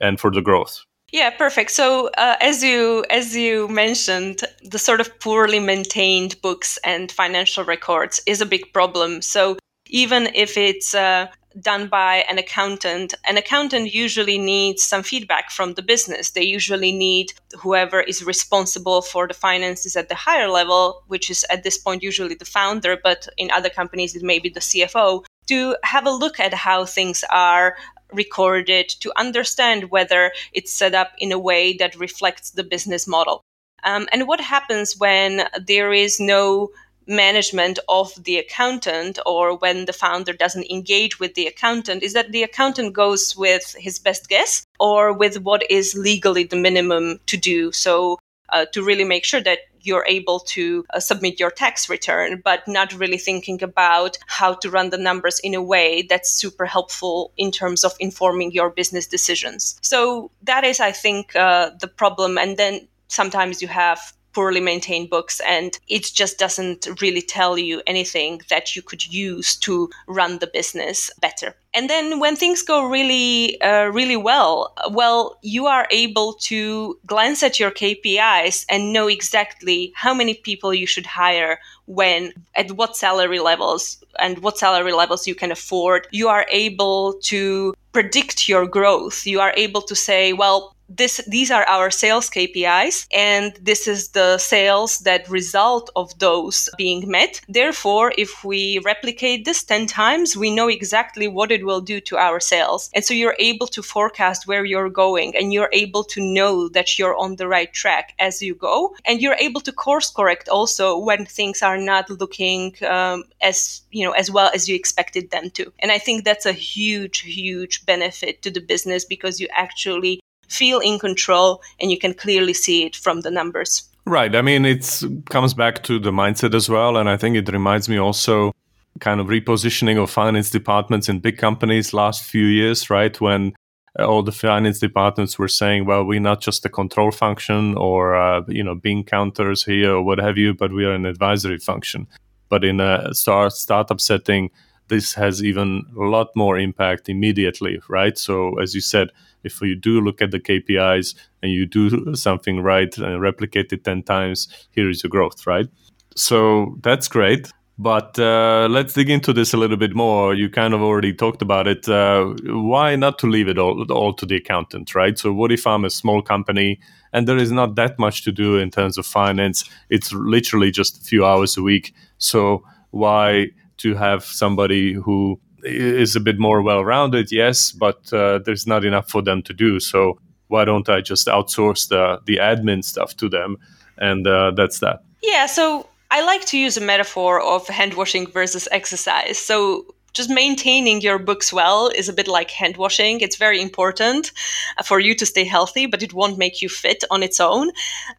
and 0.00 0.18
for 0.18 0.30
the 0.30 0.40
growth? 0.40 0.84
Yeah 1.12 1.30
perfect. 1.30 1.70
So 1.72 2.08
uh, 2.16 2.36
as 2.40 2.64
you 2.64 3.04
as 3.10 3.36
you 3.36 3.68
mentioned 3.68 4.42
the 4.62 4.78
sort 4.78 5.00
of 5.00 5.08
poorly 5.20 5.60
maintained 5.60 6.40
books 6.40 6.78
and 6.84 7.12
financial 7.12 7.64
records 7.64 8.22
is 8.26 8.40
a 8.40 8.46
big 8.46 8.72
problem. 8.72 9.20
So 9.20 9.58
even 9.88 10.30
if 10.34 10.56
it's 10.56 10.94
uh, 10.94 11.26
done 11.60 11.88
by 11.88 12.24
an 12.28 12.38
accountant, 12.38 13.14
an 13.24 13.36
accountant 13.36 13.94
usually 13.94 14.38
needs 14.38 14.82
some 14.82 15.02
feedback 15.02 15.50
from 15.50 15.74
the 15.74 15.82
business. 15.82 16.30
They 16.30 16.42
usually 16.42 16.92
need 16.92 17.32
whoever 17.58 18.00
is 18.00 18.24
responsible 18.24 19.02
for 19.02 19.28
the 19.28 19.34
finances 19.34 19.96
at 19.96 20.08
the 20.08 20.14
higher 20.14 20.48
level, 20.48 21.02
which 21.08 21.30
is 21.30 21.44
at 21.50 21.62
this 21.62 21.78
point 21.78 22.02
usually 22.02 22.34
the 22.34 22.44
founder, 22.44 22.98
but 23.02 23.28
in 23.36 23.50
other 23.50 23.70
companies 23.70 24.14
it 24.14 24.22
may 24.22 24.38
be 24.38 24.48
the 24.48 24.60
CFO, 24.60 25.24
to 25.48 25.76
have 25.82 26.06
a 26.06 26.10
look 26.10 26.38
at 26.38 26.54
how 26.54 26.84
things 26.84 27.24
are 27.30 27.76
recorded 28.12 28.88
to 29.00 29.12
understand 29.16 29.90
whether 29.90 30.32
it's 30.52 30.72
set 30.72 30.94
up 30.94 31.12
in 31.18 31.32
a 31.32 31.38
way 31.38 31.72
that 31.74 31.98
reflects 31.98 32.50
the 32.50 32.64
business 32.64 33.06
model. 33.06 33.42
Um, 33.84 34.06
and 34.12 34.28
what 34.28 34.40
happens 34.40 34.96
when 34.96 35.42
there 35.66 35.92
is 35.92 36.20
no 36.20 36.70
management 37.12 37.78
of 37.88 38.12
the 38.24 38.38
accountant 38.38 39.18
or 39.24 39.56
when 39.56 39.84
the 39.84 39.92
founder 39.92 40.32
doesn't 40.32 40.70
engage 40.70 41.20
with 41.20 41.34
the 41.34 41.46
accountant 41.46 42.02
is 42.02 42.12
that 42.14 42.32
the 42.32 42.42
accountant 42.42 42.94
goes 42.94 43.36
with 43.36 43.74
his 43.78 43.98
best 43.98 44.28
guess 44.28 44.66
or 44.80 45.12
with 45.12 45.40
what 45.40 45.62
is 45.70 45.94
legally 45.94 46.44
the 46.44 46.56
minimum 46.56 47.20
to 47.26 47.36
do. 47.36 47.70
So, 47.72 48.18
uh, 48.48 48.66
to 48.72 48.82
really 48.82 49.04
make 49.04 49.24
sure 49.24 49.40
that 49.40 49.60
you're 49.80 50.04
able 50.06 50.40
to 50.40 50.84
uh, 50.94 51.00
submit 51.00 51.40
your 51.40 51.50
tax 51.50 51.88
return, 51.88 52.40
but 52.44 52.66
not 52.68 52.92
really 52.92 53.18
thinking 53.18 53.62
about 53.62 54.18
how 54.26 54.54
to 54.54 54.70
run 54.70 54.90
the 54.90 54.98
numbers 54.98 55.40
in 55.40 55.54
a 55.54 55.62
way 55.62 56.02
that's 56.08 56.30
super 56.30 56.66
helpful 56.66 57.32
in 57.36 57.50
terms 57.50 57.84
of 57.84 57.92
informing 57.98 58.52
your 58.52 58.70
business 58.70 59.06
decisions. 59.06 59.78
So 59.82 60.30
that 60.42 60.64
is, 60.64 60.80
I 60.80 60.92
think, 60.92 61.34
uh, 61.34 61.70
the 61.80 61.88
problem. 61.88 62.38
And 62.38 62.56
then 62.56 62.86
sometimes 63.08 63.60
you 63.60 63.68
have 63.68 64.12
poorly 64.32 64.60
maintained 64.60 65.10
books 65.10 65.40
and 65.46 65.78
it 65.88 66.04
just 66.14 66.38
doesn't 66.38 66.88
really 67.00 67.22
tell 67.22 67.58
you 67.58 67.82
anything 67.86 68.40
that 68.48 68.74
you 68.74 68.82
could 68.82 69.04
use 69.12 69.56
to 69.56 69.90
run 70.06 70.38
the 70.38 70.46
business 70.46 71.10
better. 71.20 71.54
And 71.74 71.88
then 71.88 72.20
when 72.20 72.36
things 72.36 72.62
go 72.62 72.84
really 72.86 73.60
uh, 73.62 73.86
really 73.86 74.16
well 74.16 74.74
well 74.90 75.38
you 75.42 75.66
are 75.66 75.86
able 75.90 76.34
to 76.34 76.98
glance 77.06 77.42
at 77.42 77.58
your 77.58 77.70
kpis 77.70 78.66
and 78.68 78.92
know 78.92 79.08
exactly 79.08 79.92
how 79.96 80.12
many 80.12 80.34
people 80.34 80.74
you 80.74 80.86
should 80.86 81.06
hire 81.06 81.58
when 81.86 82.32
at 82.54 82.72
what 82.72 82.96
salary 82.96 83.38
levels 83.38 84.02
and 84.18 84.38
what 84.38 84.58
salary 84.58 84.92
levels 84.92 85.26
you 85.26 85.34
can 85.34 85.50
afford. 85.50 86.06
You 86.10 86.28
are 86.28 86.46
able 86.50 87.14
to 87.24 87.74
predict 87.92 88.48
your 88.48 88.66
growth. 88.66 89.26
You 89.26 89.40
are 89.40 89.52
able 89.56 89.82
to 89.82 89.94
say 89.94 90.32
well 90.32 90.71
this 90.96 91.20
these 91.26 91.50
are 91.50 91.64
our 91.68 91.90
sales 91.90 92.28
KPIs 92.30 93.06
and 93.12 93.52
this 93.60 93.86
is 93.86 94.08
the 94.08 94.38
sales 94.38 94.98
that 95.00 95.28
result 95.28 95.90
of 95.96 96.18
those 96.18 96.68
being 96.76 97.10
met. 97.10 97.40
Therefore, 97.48 98.12
if 98.18 98.44
we 98.44 98.78
replicate 98.84 99.44
this 99.44 99.64
10 99.64 99.86
times, 99.86 100.36
we 100.36 100.54
know 100.54 100.68
exactly 100.68 101.28
what 101.28 101.50
it 101.50 101.64
will 101.64 101.80
do 101.80 102.00
to 102.00 102.16
our 102.16 102.40
sales. 102.40 102.90
And 102.94 103.04
so 103.04 103.14
you're 103.14 103.36
able 103.38 103.66
to 103.68 103.82
forecast 103.82 104.46
where 104.46 104.64
you're 104.64 104.90
going 104.90 105.36
and 105.36 105.52
you're 105.52 105.70
able 105.72 106.04
to 106.04 106.20
know 106.20 106.68
that 106.68 106.98
you're 106.98 107.16
on 107.16 107.36
the 107.36 107.48
right 107.48 107.72
track 107.72 108.14
as 108.18 108.42
you 108.42 108.54
go. 108.54 108.94
And 109.04 109.20
you're 109.20 109.36
able 109.40 109.60
to 109.62 109.72
course 109.72 110.10
correct 110.10 110.48
also 110.48 110.98
when 110.98 111.24
things 111.26 111.62
are 111.62 111.78
not 111.78 112.10
looking 112.10 112.74
um, 112.88 113.24
as, 113.40 113.82
you 113.90 114.04
know, 114.04 114.12
as 114.12 114.30
well 114.30 114.50
as 114.54 114.68
you 114.68 114.74
expected 114.74 115.30
them 115.30 115.50
to. 115.50 115.72
And 115.78 115.90
I 115.90 115.98
think 115.98 116.24
that's 116.24 116.46
a 116.46 116.52
huge, 116.52 117.20
huge 117.20 117.84
benefit 117.86 118.42
to 118.42 118.50
the 118.50 118.60
business 118.60 119.04
because 119.04 119.40
you 119.40 119.48
actually 119.52 120.20
feel 120.52 120.80
in 120.80 120.98
control 120.98 121.62
and 121.80 121.90
you 121.90 121.98
can 121.98 122.14
clearly 122.14 122.54
see 122.54 122.84
it 122.84 122.96
from 122.96 123.20
the 123.20 123.30
numbers. 123.30 123.88
Right. 124.04 124.34
I 124.34 124.42
mean, 124.42 124.64
it 124.64 125.02
comes 125.30 125.54
back 125.54 125.82
to 125.84 125.98
the 125.98 126.10
mindset 126.10 126.54
as 126.54 126.68
well. 126.68 126.96
And 126.96 127.08
I 127.08 127.16
think 127.16 127.36
it 127.36 127.52
reminds 127.52 127.88
me 127.88 127.98
also 127.98 128.52
kind 129.00 129.20
of 129.20 129.28
repositioning 129.28 130.02
of 130.02 130.10
finance 130.10 130.50
departments 130.50 131.08
in 131.08 131.20
big 131.20 131.38
companies 131.38 131.92
last 131.92 132.24
few 132.24 132.46
years, 132.46 132.90
right? 132.90 133.20
When 133.20 133.52
all 133.98 134.22
the 134.22 134.32
finance 134.32 134.78
departments 134.78 135.38
were 135.38 135.48
saying, 135.48 135.86
well, 135.86 136.04
we're 136.04 136.20
not 136.20 136.40
just 136.40 136.64
a 136.64 136.68
control 136.68 137.10
function 137.10 137.76
or, 137.76 138.14
uh, 138.14 138.42
you 138.48 138.64
know, 138.64 138.74
being 138.74 139.04
counters 139.04 139.64
here 139.64 139.92
or 139.92 140.02
what 140.02 140.18
have 140.18 140.38
you, 140.38 140.54
but 140.54 140.72
we 140.72 140.84
are 140.84 140.94
an 140.94 141.06
advisory 141.06 141.58
function. 141.58 142.06
But 142.48 142.64
in 142.64 142.80
a 142.80 143.14
start, 143.14 143.52
startup 143.52 144.00
setting, 144.00 144.50
this 144.92 145.14
has 145.14 145.42
even 145.42 145.86
a 145.96 146.04
lot 146.04 146.28
more 146.36 146.58
impact 146.58 147.08
immediately, 147.08 147.80
right? 147.88 148.18
So, 148.18 148.58
as 148.60 148.74
you 148.74 148.82
said, 148.82 149.08
if 149.42 149.60
you 149.62 149.74
do 149.74 150.02
look 150.02 150.20
at 150.20 150.30
the 150.30 150.38
KPIs 150.38 151.14
and 151.42 151.50
you 151.50 151.64
do 151.64 152.14
something 152.14 152.60
right 152.60 152.96
and 152.98 153.20
replicate 153.20 153.72
it 153.72 153.84
10 153.84 154.02
times, 154.02 154.48
here 154.70 154.90
is 154.90 155.02
your 155.02 155.08
growth, 155.08 155.46
right? 155.46 155.66
So 156.14 156.76
that's 156.82 157.08
great. 157.08 157.50
But 157.78 158.18
uh, 158.18 158.68
let's 158.70 158.92
dig 158.92 159.08
into 159.08 159.32
this 159.32 159.54
a 159.54 159.56
little 159.56 159.78
bit 159.78 159.94
more. 159.96 160.34
You 160.34 160.50
kind 160.50 160.74
of 160.74 160.82
already 160.82 161.14
talked 161.14 161.40
about 161.40 161.66
it. 161.66 161.88
Uh, 161.88 162.34
why 162.44 162.96
not 162.96 163.18
to 163.20 163.26
leave 163.26 163.48
it 163.48 163.58
all, 163.58 163.90
all 163.90 164.12
to 164.12 164.26
the 164.26 164.36
accountant, 164.36 164.94
right? 164.94 165.18
So, 165.18 165.32
what 165.32 165.50
if 165.50 165.66
I'm 165.66 165.84
a 165.84 165.90
small 165.90 166.20
company 166.20 166.78
and 167.14 167.26
there 167.26 167.38
is 167.38 167.50
not 167.50 167.74
that 167.76 167.98
much 167.98 168.24
to 168.24 168.30
do 168.30 168.58
in 168.58 168.70
terms 168.70 168.98
of 168.98 169.06
finance? 169.06 169.64
It's 169.88 170.12
literally 170.12 170.70
just 170.70 170.98
a 170.98 171.00
few 171.00 171.24
hours 171.24 171.56
a 171.56 171.62
week. 171.62 171.94
So, 172.18 172.62
why 172.90 173.48
to 173.82 173.94
have 173.94 174.24
somebody 174.24 174.92
who 174.92 175.40
is 175.64 176.16
a 176.16 176.20
bit 176.20 176.38
more 176.38 176.62
well 176.62 176.84
rounded, 176.84 177.30
yes, 177.30 177.72
but 177.72 178.12
uh, 178.12 178.38
there's 178.44 178.66
not 178.66 178.84
enough 178.84 179.08
for 179.08 179.22
them 179.22 179.42
to 179.42 179.52
do. 179.52 179.80
So 179.80 180.18
why 180.48 180.64
don't 180.64 180.88
I 180.88 181.00
just 181.00 181.26
outsource 181.26 181.88
the 181.88 182.20
the 182.26 182.36
admin 182.36 182.84
stuff 182.84 183.16
to 183.16 183.28
them? 183.28 183.56
And 183.98 184.26
uh, 184.26 184.52
that's 184.56 184.80
that. 184.80 185.00
Yeah. 185.22 185.46
So 185.46 185.86
I 186.10 186.24
like 186.24 186.44
to 186.46 186.58
use 186.58 186.76
a 186.76 186.80
metaphor 186.80 187.40
of 187.40 187.66
hand 187.68 187.94
washing 187.94 188.26
versus 188.30 188.68
exercise. 188.70 189.38
So 189.38 189.86
just 190.12 190.30
maintaining 190.30 191.00
your 191.00 191.18
books 191.18 191.52
well 191.52 191.90
is 191.94 192.08
a 192.08 192.12
bit 192.12 192.28
like 192.28 192.50
hand 192.50 192.76
washing. 192.76 193.20
It's 193.20 193.36
very 193.36 193.60
important 193.60 194.32
uh, 194.78 194.82
for 194.82 195.00
you 195.00 195.14
to 195.14 195.26
stay 195.26 195.44
healthy, 195.44 195.86
but 195.86 196.02
it 196.02 196.12
won't 196.12 196.38
make 196.38 196.60
you 196.62 196.68
fit 196.68 197.04
on 197.10 197.22
its 197.22 197.40
own. 197.40 197.70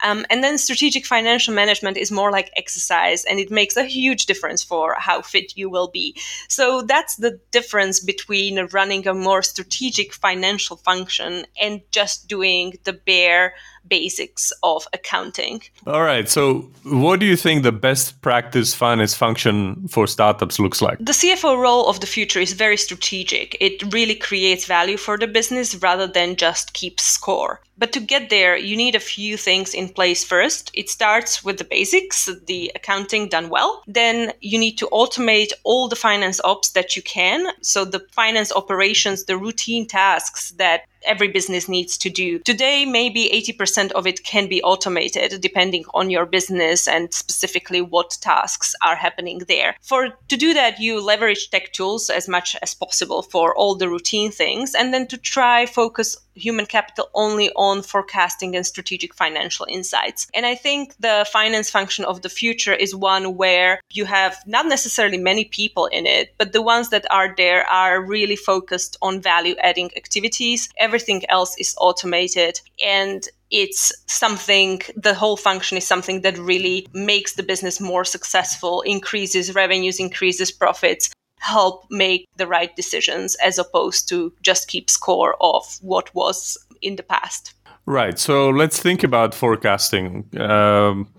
Um, 0.03 0.25
and 0.29 0.43
then 0.43 0.57
strategic 0.57 1.05
financial 1.05 1.53
management 1.53 1.97
is 1.97 2.11
more 2.11 2.31
like 2.31 2.51
exercise, 2.55 3.25
and 3.25 3.39
it 3.39 3.51
makes 3.51 3.77
a 3.77 3.85
huge 3.85 4.25
difference 4.25 4.63
for 4.63 4.95
how 4.97 5.21
fit 5.21 5.55
you 5.55 5.69
will 5.69 5.87
be. 5.87 6.15
So 6.47 6.81
that's 6.81 7.15
the 7.15 7.39
difference 7.51 7.99
between 7.99 8.67
running 8.71 9.07
a 9.07 9.13
more 9.13 9.41
strategic 9.41 10.13
financial 10.13 10.77
function 10.77 11.45
and 11.59 11.81
just 11.91 12.27
doing 12.27 12.77
the 12.83 12.93
bare 12.93 13.53
basics 13.87 14.51
of 14.63 14.87
accounting. 14.93 15.61
All 15.85 16.03
right. 16.03 16.29
So, 16.29 16.69
what 16.83 17.19
do 17.19 17.25
you 17.25 17.35
think 17.35 17.63
the 17.63 17.71
best 17.71 18.21
practice 18.21 18.73
finance 18.73 19.13
function 19.13 19.87
for 19.87 20.07
startups 20.07 20.59
looks 20.59 20.81
like? 20.81 20.97
The 20.99 21.11
CFO 21.11 21.57
role 21.57 21.87
of 21.87 21.99
the 21.99 22.07
future 22.07 22.39
is 22.39 22.53
very 22.53 22.77
strategic. 22.77 23.57
It 23.59 23.93
really 23.93 24.15
creates 24.15 24.65
value 24.65 24.97
for 24.97 25.17
the 25.17 25.27
business 25.27 25.75
rather 25.75 26.07
than 26.07 26.35
just 26.35 26.73
keep 26.73 26.99
score. 26.99 27.61
But 27.77 27.91
to 27.93 27.99
get 27.99 28.29
there, 28.29 28.55
you 28.55 28.77
need 28.77 28.95
a 28.95 28.99
few 28.99 29.35
things 29.35 29.73
in 29.73 29.89
place 29.89 30.23
first. 30.23 30.71
It 30.73 30.89
starts 30.89 31.43
with 31.43 31.57
the 31.57 31.63
basics, 31.63 32.29
the 32.45 32.71
accounting 32.75 33.29
done 33.29 33.49
well. 33.49 33.83
Then 33.87 34.31
you 34.41 34.59
need 34.59 34.77
to 34.77 34.87
automate 34.87 35.51
all 35.63 35.87
the 35.87 35.95
finance 35.95 36.39
ops 36.43 36.71
that 36.71 36.95
you 36.95 37.01
can. 37.01 37.47
So 37.61 37.83
the 37.83 38.05
finance 38.11 38.51
operations, 38.53 39.25
the 39.25 39.37
routine 39.37 39.87
tasks 39.87 40.51
that 40.51 40.81
every 41.05 41.27
business 41.27 41.69
needs 41.69 41.97
to 41.99 42.09
do. 42.09 42.39
Today, 42.39 42.85
maybe 42.85 43.29
80% 43.33 43.91
of 43.91 44.07
it 44.07 44.23
can 44.23 44.47
be 44.47 44.61
automated 44.63 45.41
depending 45.41 45.85
on 45.93 46.09
your 46.09 46.25
business 46.25 46.87
and 46.87 47.13
specifically 47.13 47.81
what 47.81 48.17
tasks 48.21 48.75
are 48.83 48.95
happening 48.95 49.39
there. 49.47 49.75
For 49.81 50.09
to 50.29 50.37
do 50.37 50.53
that, 50.53 50.79
you 50.79 51.01
leverage 51.01 51.49
tech 51.49 51.73
tools 51.73 52.09
as 52.09 52.27
much 52.27 52.55
as 52.61 52.73
possible 52.73 53.21
for 53.21 53.55
all 53.55 53.75
the 53.75 53.89
routine 53.89 54.31
things 54.31 54.75
and 54.75 54.93
then 54.93 55.07
to 55.07 55.17
try 55.17 55.65
focus 55.65 56.17
human 56.35 56.65
capital 56.65 57.09
only 57.13 57.51
on 57.55 57.81
forecasting 57.81 58.55
and 58.55 58.65
strategic 58.65 59.13
financial 59.13 59.65
insights. 59.69 60.27
And 60.33 60.45
I 60.45 60.55
think 60.55 60.95
the 60.99 61.25
finance 61.31 61.69
function 61.69 62.05
of 62.05 62.21
the 62.21 62.29
future 62.29 62.73
is 62.73 62.95
one 62.95 63.35
where 63.37 63.79
you 63.91 64.05
have 64.05 64.37
not 64.45 64.65
necessarily 64.65 65.17
many 65.17 65.45
people 65.45 65.85
in 65.87 66.05
it, 66.05 66.33
but 66.37 66.53
the 66.53 66.61
ones 66.61 66.89
that 66.89 67.05
are 67.11 67.33
there 67.35 67.65
are 67.67 68.01
really 68.01 68.35
focused 68.35 68.97
on 69.01 69.21
value 69.21 69.55
adding 69.59 69.91
activities. 69.95 70.69
Everything 70.77 71.23
else 71.29 71.55
is 71.57 71.75
automated 71.79 72.59
and 72.83 73.27
it's 73.51 73.93
something 74.07 74.81
the 74.95 75.13
whole 75.13 75.37
function 75.37 75.77
is 75.77 75.85
something 75.85 76.21
that 76.21 76.37
really 76.39 76.87
makes 76.93 77.33
the 77.33 77.43
business 77.43 77.79
more 77.79 78.03
successful 78.03 78.81
increases 78.81 79.53
revenues 79.53 79.99
increases 79.99 80.51
profits 80.51 81.11
help 81.43 81.85
make 81.89 82.27
the 82.37 82.47
right 82.47 82.73
decisions 82.75 83.35
as 83.43 83.59
opposed 83.59 84.07
to 84.07 84.33
just 84.41 84.67
keep 84.67 84.89
score 84.89 85.35
of 85.41 85.63
what 85.81 86.13
was 86.15 86.57
in 86.81 86.95
the 86.95 87.03
past. 87.03 87.53
Right. 87.85 88.17
So 88.17 88.49
let's 88.49 88.79
think 88.79 89.03
about 89.03 89.35
forecasting. 89.35 90.25
Um, 90.39 91.09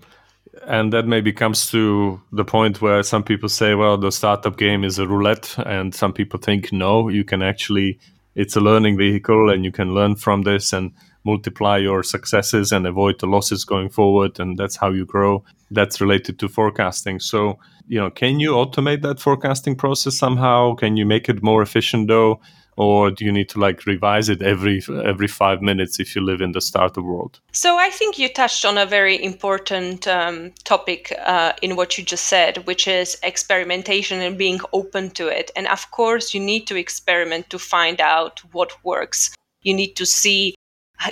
and 0.65 0.91
that 0.93 1.05
maybe 1.05 1.31
comes 1.31 1.69
to 1.71 2.19
the 2.31 2.43
point 2.45 2.81
where 2.81 3.03
some 3.03 3.23
people 3.23 3.49
say, 3.49 3.75
well, 3.75 3.97
the 3.97 4.11
startup 4.11 4.57
game 4.57 4.83
is 4.83 4.97
a 4.97 5.07
roulette. 5.07 5.55
And 5.59 5.93
some 5.93 6.11
people 6.11 6.39
think, 6.39 6.71
no, 6.73 7.07
you 7.09 7.23
can 7.23 7.43
actually, 7.43 7.99
it's 8.33 8.55
a 8.55 8.61
learning 8.61 8.97
vehicle 8.97 9.51
and 9.51 9.63
you 9.63 9.71
can 9.71 9.93
learn 9.93 10.15
from 10.15 10.41
this 10.41 10.73
and 10.73 10.91
multiply 11.25 11.77
your 11.77 12.03
successes 12.03 12.71
and 12.71 12.85
avoid 12.85 13.19
the 13.19 13.27
losses 13.27 13.65
going 13.65 13.89
forward. 13.89 14.39
And 14.39 14.57
that's 14.57 14.75
how 14.75 14.91
you 14.91 15.05
grow. 15.05 15.43
That's 15.71 15.99
related 15.99 16.39
to 16.39 16.47
forecasting. 16.47 17.19
So, 17.19 17.59
you 17.87 17.99
know, 17.99 18.09
can 18.09 18.39
you 18.39 18.51
automate 18.51 19.01
that 19.01 19.19
forecasting 19.19 19.75
process 19.75 20.17
somehow? 20.17 20.75
Can 20.75 20.97
you 20.97 21.05
make 21.05 21.27
it 21.27 21.43
more 21.43 21.61
efficient 21.61 22.07
though? 22.07 22.39
or 22.77 23.09
do 23.11 23.23
you 23.23 23.31
need 23.31 23.49
to 23.49 23.59
like 23.59 23.85
revise 23.85 24.29
it 24.29 24.41
every 24.41 24.81
every 25.03 25.27
five 25.27 25.61
minutes 25.61 25.99
if 25.99 26.15
you 26.15 26.21
live 26.21 26.41
in 26.41 26.51
the 26.51 26.61
startup 26.61 27.03
world 27.03 27.39
so 27.51 27.77
i 27.77 27.89
think 27.89 28.17
you 28.17 28.27
touched 28.27 28.65
on 28.65 28.77
a 28.77 28.85
very 28.85 29.21
important 29.23 30.07
um, 30.07 30.51
topic 30.63 31.13
uh, 31.25 31.53
in 31.61 31.75
what 31.75 31.97
you 31.97 32.03
just 32.03 32.25
said 32.25 32.57
which 32.67 32.87
is 32.87 33.17
experimentation 33.23 34.19
and 34.21 34.37
being 34.37 34.59
open 34.73 35.09
to 35.09 35.27
it 35.27 35.51
and 35.55 35.67
of 35.67 35.89
course 35.91 36.33
you 36.33 36.39
need 36.39 36.67
to 36.67 36.75
experiment 36.75 37.49
to 37.49 37.59
find 37.59 38.01
out 38.01 38.41
what 38.51 38.83
works 38.83 39.33
you 39.61 39.73
need 39.73 39.95
to 39.95 40.05
see 40.05 40.53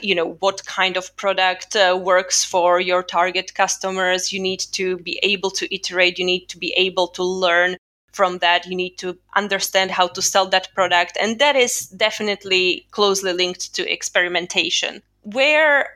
you 0.01 0.15
know 0.15 0.33
what 0.39 0.65
kind 0.65 0.97
of 0.97 1.15
product 1.15 1.75
uh, 1.75 1.99
works 2.01 2.43
for 2.43 2.79
your 2.79 3.03
target 3.03 3.53
customers. 3.53 4.31
You 4.33 4.39
need 4.39 4.61
to 4.73 4.97
be 4.97 5.19
able 5.23 5.51
to 5.51 5.73
iterate. 5.73 6.19
You 6.19 6.25
need 6.25 6.47
to 6.49 6.57
be 6.57 6.73
able 6.73 7.07
to 7.09 7.23
learn 7.23 7.77
from 8.11 8.37
that. 8.39 8.65
You 8.65 8.75
need 8.75 8.97
to 8.99 9.17
understand 9.35 9.91
how 9.91 10.07
to 10.07 10.21
sell 10.21 10.47
that 10.47 10.73
product. 10.73 11.17
And 11.19 11.39
that 11.39 11.55
is 11.55 11.87
definitely 11.89 12.87
closely 12.91 13.33
linked 13.33 13.73
to 13.75 13.91
experimentation. 13.91 15.01
Where 15.23 15.89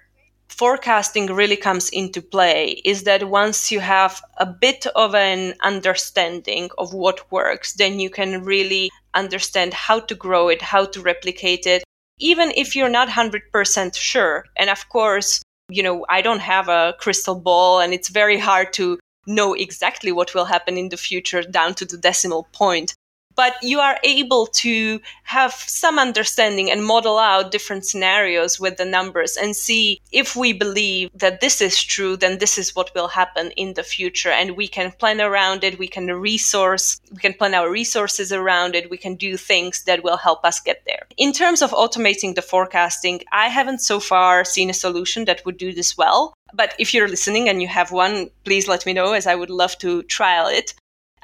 forecasting 0.50 1.27
really 1.27 1.56
comes 1.56 1.89
into 1.89 2.22
play 2.22 2.82
is 2.86 3.03
that 3.03 3.29
once 3.29 3.72
you 3.72 3.79
have 3.79 4.22
a 4.38 4.46
bit 4.46 4.88
of 4.96 5.13
an 5.13 5.53
understanding 5.62 6.70
of 6.77 6.94
what 6.94 7.29
works 7.32 7.74
then 7.74 8.00
you 8.00 8.10
can 8.10 8.44
really 8.44 8.89
understand 9.13 9.74
how 9.74 10.00
to 10.00 10.15
grow 10.15 10.48
it 10.48 10.62
how 10.62 10.86
to 10.86 11.01
replicate 11.01 11.67
it 11.67 11.84
even 12.19 12.51
if 12.55 12.75
you're 12.75 12.89
not 12.89 13.09
100% 13.09 13.95
sure. 13.95 14.45
And 14.57 14.69
of 14.69 14.88
course, 14.89 15.41
you 15.69 15.83
know, 15.83 16.05
I 16.09 16.21
don't 16.21 16.39
have 16.39 16.69
a 16.69 16.95
crystal 17.00 17.36
ball 17.36 17.79
and 17.79 17.93
it's 17.93 18.09
very 18.09 18.39
hard 18.39 18.74
to 18.74 19.00
know 19.25 19.53
exactly 19.53 20.12
what 20.12 20.33
will 20.33 20.45
happen 20.45 20.77
in 20.77 20.89
the 20.89 20.97
future 20.97 21.43
down 21.43 21.74
to 21.75 21.86
the 21.86 21.97
decimal 21.97 22.47
point 22.53 22.93
but 23.38 23.56
you 23.62 23.79
are 23.79 24.00
able 24.03 24.48
to 24.48 25.00
have 25.24 25.53
some 25.53 26.00
understanding 26.00 26.72
and 26.72 26.84
model 26.84 27.20
out 27.20 27.51
different 27.51 27.86
scenarios 27.86 28.60
with 28.60 28.77
the 28.77 28.84
numbers 28.84 29.38
and 29.38 29.56
see 29.56 30.01
if 30.12 30.36
we 30.36 30.51
believe 30.51 31.10
that 31.13 31.39
this 31.39 31.62
is 31.62 31.82
true, 31.82 32.17
then 32.17 32.39
this 32.39 32.58
is 32.58 32.75
what 32.75 32.91
will 32.96 33.08
happen 33.08 33.51
in 33.51 33.75
the 33.75 33.84
future. 33.84 34.32
And 34.32 34.58
we 34.58 34.67
can 34.67 34.91
plan 34.91 35.22
around 35.22 35.63
it. 35.63 35.77
We 35.77 35.88
can 35.88 36.08
resource, 36.08 37.00
we 37.12 37.20
can 37.20 37.34
plan 37.34 37.53
our 37.53 37.70
resources 37.70 38.34
around 38.34 38.74
it. 38.74 38.89
We 38.89 38.98
can 38.98 39.15
do 39.15 39.38
things 39.38 39.84
that 39.84 40.03
will 40.03 40.17
help 40.17 40.44
us 40.44 40.60
get 40.60 40.82
there. 40.88 41.06
In 41.17 41.32
terms 41.32 41.62
of 41.62 41.70
automating 41.72 42.34
the 42.34 42.41
forecasting, 42.41 43.22
I 43.32 43.50
haven't 43.50 43.82
so 43.82 44.00
far 44.00 44.44
seen 44.46 44.72
a 44.72 44.74
solution 44.74 45.25
that 45.25 45.46
would 45.46 45.58
do 45.58 45.74
this 45.74 45.96
well. 45.96 46.34
But 46.53 46.74
if 46.79 46.91
you're 46.91 47.08
listening 47.08 47.50
and 47.50 47.62
you 47.62 47.67
have 47.67 47.91
one, 47.91 48.32
please 48.46 48.67
let 48.67 48.86
me 48.88 48.94
know 48.94 49.13
as 49.13 49.27
I 49.27 49.36
would 49.36 49.51
love 49.51 49.77
to 49.79 50.01
trial 50.03 50.48
it. 50.48 50.74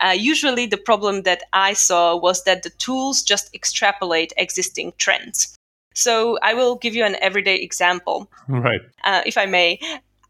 Uh, 0.04 0.12
usually, 0.12 0.66
the 0.66 0.78
problem 0.78 1.22
that 1.22 1.44
I 1.54 1.74
saw 1.74 2.18
was 2.18 2.44
that 2.44 2.64
the 2.64 2.72
tools 2.72 3.24
just 3.24 3.54
extrapolate 3.56 4.34
existing 4.36 4.94
trends. 4.98 5.56
So, 5.94 6.38
I 6.42 6.54
will 6.54 6.76
give 6.76 6.94
you 6.94 7.06
an 7.06 7.16
everyday 7.22 7.56
example. 7.56 8.30
Right. 8.50 8.82
Uh, 9.04 9.22
if 9.26 9.38
I 9.38 9.46
may. 9.46 9.80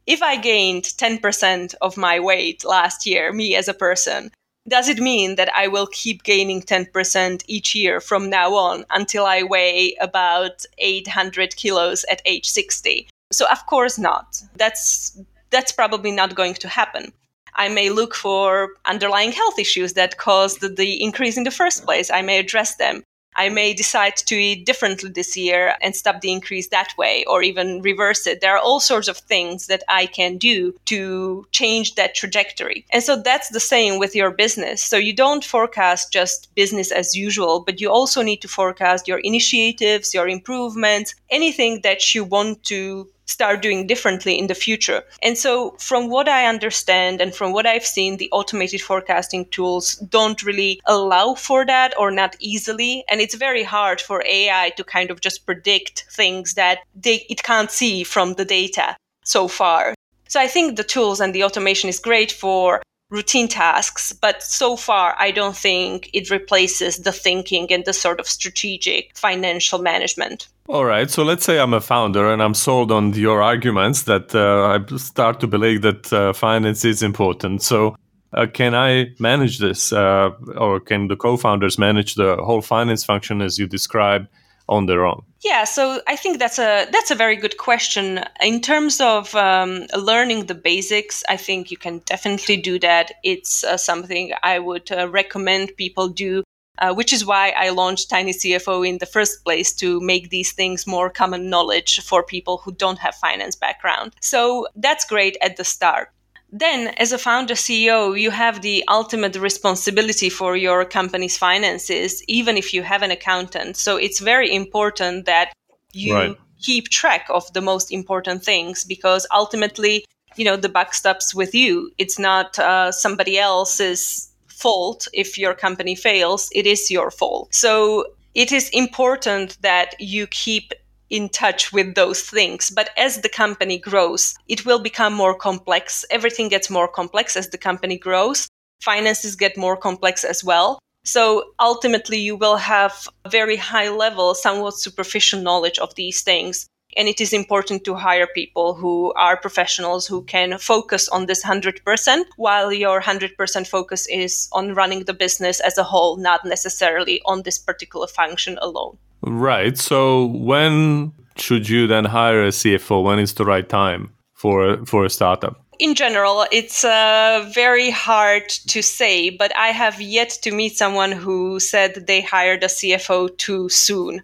If 0.05 0.21
I 0.21 0.35
gained 0.35 0.83
10% 0.83 1.75
of 1.81 1.95
my 1.95 2.19
weight 2.19 2.65
last 2.65 3.05
year, 3.05 3.31
me 3.31 3.55
as 3.55 3.69
a 3.69 3.73
person, 3.73 4.31
does 4.67 4.89
it 4.89 4.99
mean 4.99 5.35
that 5.35 5.49
I 5.55 5.69
will 5.69 5.87
keep 5.87 6.23
gaining 6.23 6.61
10% 6.61 7.43
each 7.47 7.73
year 7.73 8.01
from 8.01 8.29
now 8.29 8.53
on 8.53 8.85
until 8.89 9.25
I 9.25 9.43
weigh 9.43 9.95
about 10.01 10.65
800 10.77 11.55
kilos 11.55 12.03
at 12.11 12.21
age 12.25 12.49
60? 12.49 13.07
So, 13.31 13.45
of 13.49 13.65
course 13.65 13.97
not. 13.97 14.43
That's 14.55 15.17
that's 15.49 15.71
probably 15.71 16.11
not 16.11 16.35
going 16.35 16.55
to 16.55 16.67
happen. 16.67 17.13
I 17.55 17.69
may 17.69 17.89
look 17.89 18.15
for 18.15 18.69
underlying 18.85 19.31
health 19.31 19.59
issues 19.59 19.93
that 19.93 20.17
caused 20.17 20.61
the 20.61 21.03
increase 21.03 21.37
in 21.37 21.43
the 21.43 21.51
first 21.51 21.85
place. 21.85 22.09
I 22.11 22.21
may 22.21 22.39
address 22.39 22.75
them. 22.75 23.03
I 23.35 23.49
may 23.49 23.73
decide 23.73 24.15
to 24.17 24.35
eat 24.35 24.65
differently 24.65 25.09
this 25.09 25.35
year 25.35 25.75
and 25.81 25.95
stop 25.95 26.21
the 26.21 26.31
increase 26.31 26.67
that 26.67 26.93
way 26.97 27.23
or 27.25 27.41
even 27.41 27.81
reverse 27.81 28.27
it. 28.27 28.41
There 28.41 28.55
are 28.55 28.59
all 28.59 28.79
sorts 28.79 29.07
of 29.07 29.17
things 29.17 29.67
that 29.67 29.83
I 29.87 30.05
can 30.05 30.37
do 30.37 30.75
to 30.85 31.47
change 31.51 31.95
that 31.95 32.15
trajectory. 32.15 32.85
And 32.91 33.03
so 33.03 33.21
that's 33.21 33.49
the 33.49 33.59
same 33.59 33.99
with 33.99 34.15
your 34.15 34.31
business. 34.31 34.83
So 34.83 34.97
you 34.97 35.13
don't 35.13 35.43
forecast 35.43 36.13
just 36.13 36.53
business 36.55 36.91
as 36.91 37.15
usual, 37.15 37.61
but 37.61 37.81
you 37.81 37.89
also 37.89 38.21
need 38.21 38.41
to 38.41 38.47
forecast 38.47 39.07
your 39.07 39.19
initiatives, 39.19 40.13
your 40.13 40.27
improvements, 40.27 41.15
anything 41.29 41.81
that 41.81 42.13
you 42.13 42.23
want 42.23 42.63
to 42.65 43.09
start 43.25 43.61
doing 43.61 43.87
differently 43.87 44.37
in 44.37 44.47
the 44.47 44.55
future. 44.55 45.03
And 45.21 45.37
so, 45.37 45.71
from 45.79 46.09
what 46.09 46.27
I 46.27 46.47
understand 46.47 47.21
and 47.21 47.33
from 47.33 47.53
what 47.53 47.65
I've 47.65 47.85
seen, 47.85 48.17
the 48.17 48.29
automated 48.31 48.81
forecasting 48.81 49.45
tools 49.45 49.95
don't 49.95 50.43
really 50.43 50.81
allow 50.85 51.35
for 51.35 51.65
that 51.65 51.93
or 51.97 52.11
not 52.11 52.35
easily. 52.39 53.03
And 53.09 53.21
it's 53.21 53.35
very 53.35 53.63
hard 53.63 54.01
for 54.01 54.23
AI 54.25 54.71
to 54.77 54.83
kind 54.83 55.11
of 55.11 55.21
just 55.21 55.45
predict 55.45 56.05
things 56.11 56.53
that 56.55 56.79
they, 56.95 57.25
it 57.29 57.43
can't 57.43 57.71
see 57.71 58.03
from 58.03 58.33
the 58.33 58.45
data 58.45 58.95
so 59.23 59.47
far. 59.47 59.93
So, 60.27 60.39
I 60.39 60.47
think 60.47 60.75
the 60.75 60.83
tools 60.83 61.19
and 61.19 61.33
the 61.33 61.43
automation 61.43 61.89
is 61.89 61.99
great 61.99 62.31
for 62.31 62.81
routine 63.13 63.47
tasks, 63.47 64.11
but 64.11 64.41
so 64.41 64.75
far 64.75 65.15
I 65.19 65.31
don't 65.31 65.55
think 65.55 66.09
it 66.13 66.31
replaces 66.31 66.97
the 66.97 67.11
thinking 67.11 67.71
and 67.71 67.85
the 67.85 67.93
sort 67.93 68.19
of 68.19 68.27
strategic 68.27 69.15
financial 69.15 69.79
management. 69.79 70.47
All 70.67 70.85
right. 70.85 71.09
So 71.09 71.23
let's 71.23 71.45
say 71.45 71.59
I'm 71.59 71.73
a 71.73 71.81
founder 71.81 72.31
and 72.31 72.41
I'm 72.41 72.53
sold 72.53 72.91
on 72.91 73.13
your 73.13 73.41
arguments 73.41 74.03
that 74.03 74.33
uh, 74.33 74.73
I 74.73 74.97
start 74.97 75.39
to 75.41 75.47
believe 75.47 75.81
that 75.81 76.11
uh, 76.11 76.33
finance 76.33 76.83
is 76.85 77.03
important. 77.03 77.61
So 77.61 77.95
uh, 78.33 78.47
can 78.47 78.73
I 78.73 79.13
manage 79.19 79.59
this, 79.59 79.93
uh, 79.93 80.31
or 80.57 80.79
can 80.79 81.07
the 81.07 81.15
co-founders 81.15 81.77
manage 81.77 82.15
the 82.15 82.37
whole 82.37 82.61
finance 82.61 83.03
function 83.05 83.41
as 83.41 83.59
you 83.59 83.67
described? 83.67 84.27
On 84.69 84.85
their 84.85 85.05
own? 85.05 85.23
Yeah, 85.43 85.65
so 85.65 86.01
I 86.07 86.15
think 86.15 86.39
that's 86.39 86.57
a 86.57 86.87
that's 86.91 87.11
a 87.11 87.15
very 87.15 87.35
good 87.35 87.57
question. 87.57 88.23
In 88.41 88.61
terms 88.61 89.01
of 89.01 89.35
um, 89.35 89.87
learning 89.95 90.45
the 90.45 90.55
basics, 90.55 91.23
I 91.27 91.37
think 91.37 91.69
you 91.69 91.77
can 91.77 91.99
definitely 92.05 92.57
do 92.57 92.79
that. 92.79 93.11
It's 93.23 93.63
uh, 93.63 93.75
something 93.75 94.31
I 94.41 94.59
would 94.59 94.91
uh, 94.91 95.09
recommend 95.09 95.75
people 95.77 96.07
do. 96.07 96.43
Uh, 96.79 96.91
which 96.91 97.13
is 97.13 97.23
why 97.23 97.53
I 97.55 97.69
launched 97.69 98.09
Tiny 98.09 98.31
CFO 98.31 98.85
in 98.85 98.97
the 98.97 99.05
first 99.05 99.43
place 99.43 99.71
to 99.73 99.99
make 100.01 100.31
these 100.31 100.53
things 100.53 100.87
more 100.87 101.07
common 101.07 101.47
knowledge 101.47 102.01
for 102.01 102.23
people 102.23 102.57
who 102.57 102.71
don't 102.71 102.97
have 102.97 103.13
finance 103.13 103.55
background. 103.55 104.15
So 104.21 104.67
that's 104.75 105.05
great 105.05 105.37
at 105.39 105.55
the 105.55 105.63
start 105.63 106.09
then 106.53 106.89
as 106.97 107.11
a 107.11 107.17
founder 107.17 107.55
ceo 107.55 108.17
you 108.17 108.29
have 108.29 108.61
the 108.61 108.83
ultimate 108.87 109.35
responsibility 109.35 110.29
for 110.29 110.55
your 110.55 110.85
company's 110.85 111.35
finances 111.35 112.23
even 112.27 112.55
if 112.57 112.73
you 112.73 112.83
have 112.83 113.01
an 113.01 113.11
accountant. 113.11 113.75
So 113.75 113.97
it's 113.97 114.19
very 114.19 114.53
important 114.53 115.25
that 115.25 115.53
you 115.91 116.13
right. 116.13 116.37
keep 116.61 116.89
track 116.89 117.25
of 117.29 117.51
the 117.53 117.61
most 117.61 117.91
important 117.91 118.45
things 118.45 118.83
because 118.83 119.25
ultimately 119.33 120.05
you 120.35 120.45
know 120.45 120.55
the 120.55 120.69
buck 120.69 120.93
stops 120.93 121.33
with 121.33 121.55
you. 121.55 121.91
It's 121.97 122.19
not 122.19 122.59
uh, 122.59 122.91
somebody 122.91 123.39
else's 123.39 124.29
fault 124.47 125.07
if 125.11 125.37
your 125.37 125.55
company 125.55 125.95
fails. 125.95 126.49
It 126.53 126.67
is 126.67 126.91
your 126.91 127.09
fault. 127.09 127.53
So 127.53 128.05
it 128.35 128.51
is 128.51 128.69
important 128.69 129.57
that 129.61 129.95
you 129.99 130.27
keep 130.27 130.73
in 131.13 131.29
touch 131.29 131.71
with 131.71 131.93
those 131.93 132.21
things. 132.21 132.71
But 132.71 132.89
as 132.97 133.21
the 133.21 133.29
company 133.29 133.77
grows, 133.77 134.33
it 134.47 134.65
will 134.65 134.79
become 134.79 135.13
more 135.13 135.37
complex. 135.37 136.03
Everything 136.09 136.49
gets 136.49 136.71
more 136.71 136.87
complex 136.87 137.37
as 137.37 137.49
the 137.49 137.57
company 137.59 137.99
grows. 137.99 138.47
Finances 138.81 139.35
get 139.35 139.55
more 139.55 139.77
complex 139.77 140.23
as 140.23 140.43
well. 140.43 140.79
So 141.05 141.51
ultimately, 141.59 142.17
you 142.17 142.35
will 142.35 142.57
have 142.57 143.07
a 143.25 143.29
very 143.29 143.57
high 143.57 143.89
level, 143.89 144.33
somewhat 144.33 144.79
superficial 144.79 145.39
knowledge 145.39 145.77
of 145.77 145.93
these 145.93 146.21
things. 146.23 146.65
And 146.97 147.07
it 147.07 147.21
is 147.21 147.33
important 147.33 147.83
to 147.85 147.95
hire 147.95 148.27
people 148.27 148.73
who 148.73 149.13
are 149.13 149.37
professionals 149.37 150.07
who 150.07 150.23
can 150.23 150.57
focus 150.57 151.09
on 151.09 151.25
this 151.25 151.43
100%, 151.43 152.23
while 152.37 152.71
your 152.71 153.01
100% 153.01 153.67
focus 153.67 154.07
is 154.07 154.47
on 154.51 154.73
running 154.73 155.05
the 155.05 155.13
business 155.13 155.59
as 155.59 155.77
a 155.77 155.83
whole, 155.83 156.17
not 156.17 156.45
necessarily 156.45 157.21
on 157.25 157.43
this 157.43 157.57
particular 157.57 158.07
function 158.07 158.57
alone. 158.61 158.97
Right. 159.21 159.77
So 159.77 160.25
when 160.25 161.13
should 161.37 161.69
you 161.69 161.87
then 161.87 162.05
hire 162.05 162.43
a 162.43 162.49
CFO? 162.49 163.03
When 163.03 163.19
is 163.19 163.33
the 163.33 163.45
right 163.45 163.67
time 163.67 164.13
for 164.33 164.85
for 164.85 165.05
a 165.05 165.09
startup? 165.09 165.59
In 165.79 165.95
general, 165.95 166.45
it's 166.51 166.83
uh, 166.83 167.49
very 167.53 167.89
hard 167.89 168.47
to 168.67 168.81
say, 168.81 169.29
but 169.31 169.51
I 169.57 169.69
have 169.69 169.99
yet 169.99 170.29
to 170.43 170.51
meet 170.51 170.77
someone 170.77 171.11
who 171.11 171.59
said 171.59 172.05
they 172.07 172.21
hired 172.21 172.63
a 172.63 172.67
CFO 172.67 173.35
too 173.37 173.69
soon. 173.69 174.21